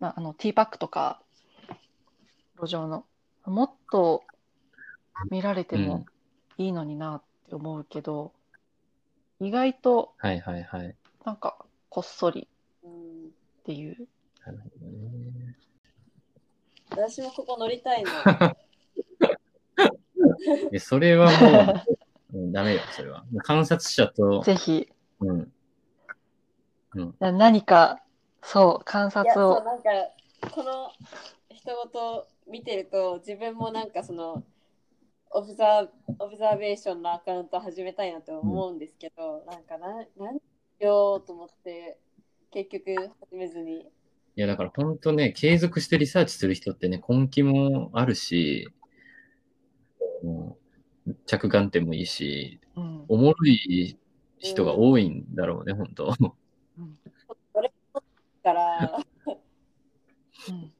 [0.00, 1.22] まあ、あの、ティーパックとか、
[2.60, 3.04] 路上の、
[3.44, 4.24] もっと
[5.30, 6.06] 見られても
[6.58, 8.32] いいのになって思うけど、
[9.40, 10.94] 意外とはいはいはい。
[11.24, 11.56] なんか
[11.88, 12.46] こっそり
[12.84, 12.94] うんっ
[13.64, 13.96] ていう。
[14.46, 15.56] なるほどね。
[16.90, 18.10] 私もここ乗りたいの。
[20.72, 21.82] えそれはも
[22.32, 23.24] う、うん、ダメよ、それは。
[23.42, 24.88] 観察者と、 ぜひ、
[25.20, 25.52] うん。
[27.18, 28.02] な何か、
[28.42, 29.90] そう、観察をなんか、
[30.50, 30.90] この
[31.50, 34.44] 人ごと見てると、自分もなんかその、
[35.30, 35.88] オブザ
[36.18, 40.42] observation のアカウント始めたいなと思うんですけど、なんかな、何し
[40.80, 41.98] ようと思って、
[42.50, 43.80] 結局始めずに。
[43.80, 48.68] いや、だから本当ね、継続してリサーチする人ってね、根気もあるし、
[50.22, 50.58] も
[51.06, 53.96] う着眼点もいいし、うん、おもろい
[54.38, 56.14] 人が多いんだろうね、本当。
[58.42, 59.04] から、
[60.48, 60.72] うん、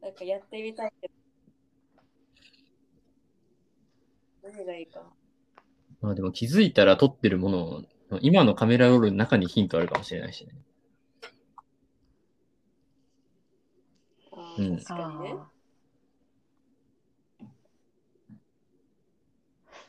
[0.00, 1.14] なんかやってみたいけど。
[4.42, 5.02] 何がいいか。
[6.00, 7.82] まあでも気づいたら撮ってるものを、
[8.20, 10.52] 今のカメラロールの中にヒントあるかもしれないしね。
[14.32, 15.36] あうんー確かにね。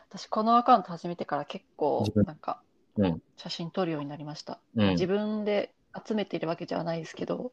[0.09, 2.61] 私このアカウント始めてから結構なんか
[2.97, 4.59] うん写真撮るようになりました。
[4.75, 5.73] うん自分で
[6.05, 7.51] 集めているわけじゃないですけど、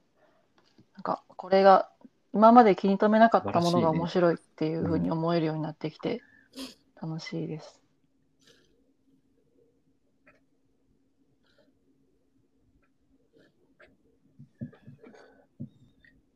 [0.95, 1.91] なんかこれが
[2.33, 6.23] 今まで気に留めなかったものが面白いっていうふうに思えるようになってきて
[7.01, 7.81] 楽しいです。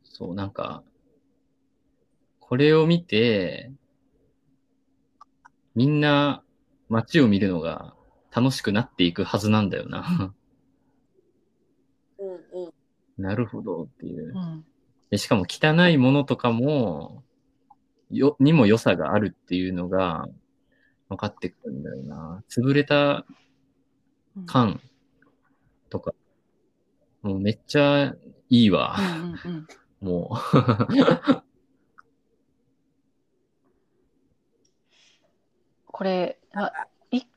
[0.04, 0.82] そう、なんか、
[2.40, 3.72] これを見て、
[5.74, 6.42] みんな
[6.88, 7.94] 街を見るのが
[8.34, 10.32] 楽しくなっていくはずなんだよな。
[13.18, 13.30] うんうん。
[13.30, 14.38] なるほどっていうう。
[14.38, 14.64] ん、
[15.10, 17.22] でしかも汚いものとかも、
[18.10, 20.28] よ、にも良さがあるっていうのが
[21.08, 22.42] 分かってくるんだよな。
[22.48, 23.24] 潰れた
[24.36, 24.80] うん缶
[25.90, 26.12] とか、
[27.22, 28.14] もうめっちゃ
[28.50, 28.96] いいわ。
[28.98, 29.66] うんうんうん
[30.04, 30.36] も
[35.86, 36.88] これ、まあ、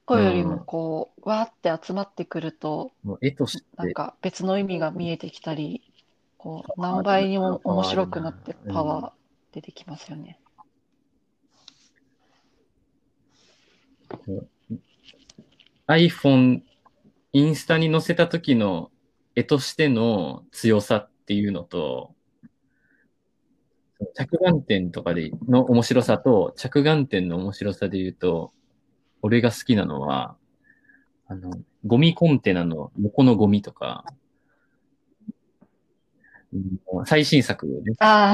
[0.08, 5.82] 一個よりもこう、わーって集まってくると、う、もう絵としなんて、か別の意味が見えてきたり、
[6.38, 9.12] こう何倍にも面白くなってパワー
[9.53, 10.39] 出てきますよね。
[15.88, 16.62] iPhone、
[17.34, 18.91] インスタに載せた時の
[19.36, 22.16] 絵としての強さっていうのと、
[24.14, 28.53] 着眼点とかでの面白さと着眼点の面白さで言うと、
[29.22, 30.36] 俺が好きなのは、
[31.28, 31.51] あの、
[31.86, 34.05] ゴミコンテナの横のゴミとか、
[36.53, 37.93] うん最新作ね。
[37.99, 38.34] あ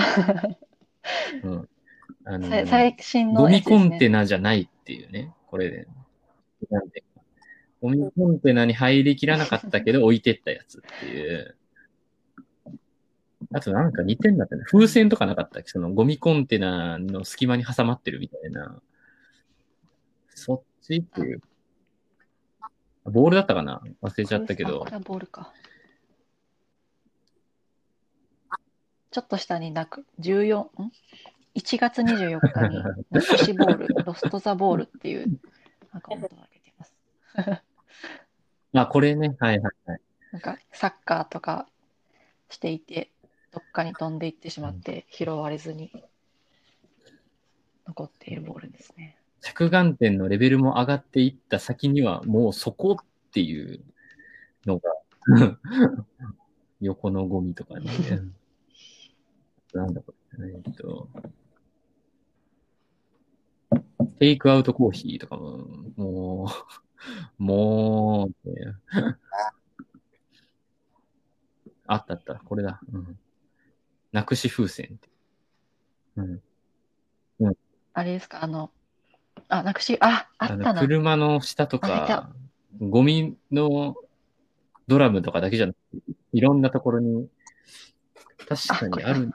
[1.43, 1.69] うん。
[2.25, 3.61] ああ、のさ最新のゴミ。
[3.63, 5.88] コンテナじゃないっていうね、これで。
[6.69, 7.03] なんで
[7.81, 11.57] ゴミコンテナに入りきらなかったけど 置いてったやつっていう。
[13.51, 14.63] あとなんか似てんだったね。
[14.65, 15.69] 風船とかなかったっけ？
[15.69, 18.81] そのゴミコンテナの隙間に挟まってるみたいな。
[20.29, 21.41] そっちっていう。
[23.05, 23.81] ボールだったかな？
[24.01, 25.51] 忘れちゃったけどボールか。
[29.11, 30.69] ちょっと下になく、14、ん
[31.53, 35.39] ?1 月24日に、なくしボール、ロストザボールっていう
[35.91, 36.95] アカウントを上げています。
[38.73, 39.36] あ、これね。
[39.39, 40.01] はいはいはい。
[40.31, 41.67] なんかサッカーとか
[42.49, 43.11] していて、
[43.51, 45.91] どっかに飛んでいってしまって拾われずに
[47.86, 49.15] 残っているボールですね。
[49.44, 53.84] 着眼点のレベルも上がっていった先には、もうそこっていう
[54.66, 54.89] のが、
[56.80, 57.91] 横のゴミとかね。
[59.74, 60.50] なんだこれ。
[60.50, 61.10] えっと、
[64.18, 65.58] テイクアウトコーヒーとかも、
[65.98, 66.48] も
[67.38, 68.66] う、もうって、
[71.86, 72.80] あったあった、これだ。
[72.94, 73.20] うん、
[74.14, 75.10] なくし風船って。
[76.16, 76.41] うん。
[77.94, 78.72] あれですか、あの、
[79.50, 80.82] あ、なくし、あ、あったな。
[80.82, 82.30] 車の下とあいたか、
[82.80, 83.96] ゴミの
[84.88, 85.98] ドラムとかだけじゃなくて、
[86.34, 87.28] いろんなところに、
[88.48, 89.34] 確かにある、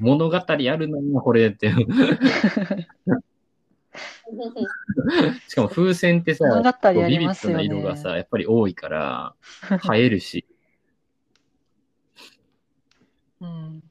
[0.00, 1.72] 物語あるな、これって。
[5.48, 7.62] しかも風船ってさ、物語あこうビビッドな。
[7.62, 9.34] 色がさ、やっぱり多いから、
[9.94, 10.46] 映えるし、
[13.40, 13.82] うん。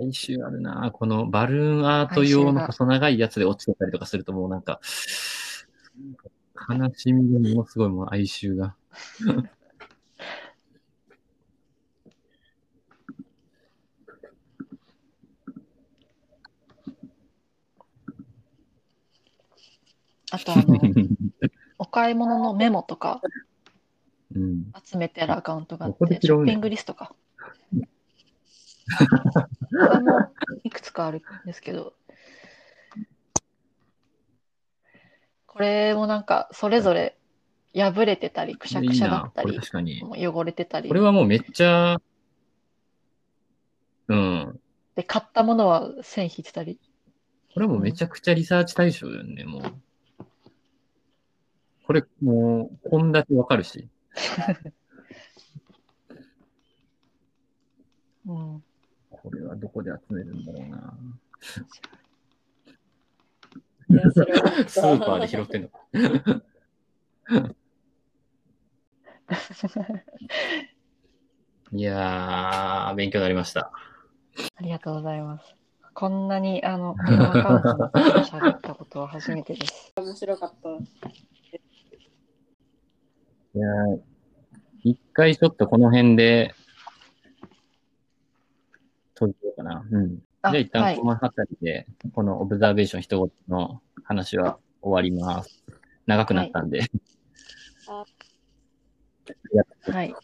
[0.00, 4.80] 哀愁あるなこのバルーンアート用の細長いやつで落ちてたりとかするともうなんか、
[6.68, 8.74] 悲しみがものすごいもう哀愁が。
[20.32, 20.78] あと、あの、
[21.78, 23.20] お買い物のメモとか
[24.34, 24.72] うん。
[24.84, 27.14] 集めてあるアカウントがあって、ショッピングリストか。
[30.64, 31.94] いくつかあるんですけど、
[35.46, 37.18] これもなんか、それぞれ
[37.74, 40.02] 破れてたり、くしゃくしゃだったこれり、確かに。
[40.02, 42.00] 汚れてたりこれはもうめっちゃ、
[44.08, 44.60] うん。
[44.96, 46.80] で、買ったものは線引いてたり。
[47.54, 49.62] これもめちゃくちゃリサーチ対象だよね、もう。
[51.86, 53.88] これもう、こんだけわかるし。
[58.26, 58.62] うん。
[59.22, 60.94] これはどこで集めるんだろうな。
[64.68, 65.80] スーパーで拾ってんのか。
[71.72, 73.70] いやー、勉強になりました。
[74.56, 75.54] ありがとうございます。
[75.92, 77.12] こんなに、あの、アカ
[77.54, 77.90] ウントの
[78.24, 79.92] 喋ったことは初めてです。
[80.00, 80.70] 面白かった。
[83.52, 84.00] いやー
[84.82, 86.54] 一回ちょっとこの辺で、
[89.20, 89.86] 閉じようかな。
[89.90, 90.16] うん。
[90.16, 95.62] じゃああ一はい旦この辺りで、このオブザーベーション一言の話は終わります。
[96.06, 96.80] 長くなったんで。
[97.88, 98.04] ああ
[99.52, 100.14] りがとうはい。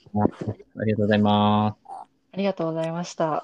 [0.79, 1.87] ありがとうございます。
[2.33, 3.43] ありがとうございました。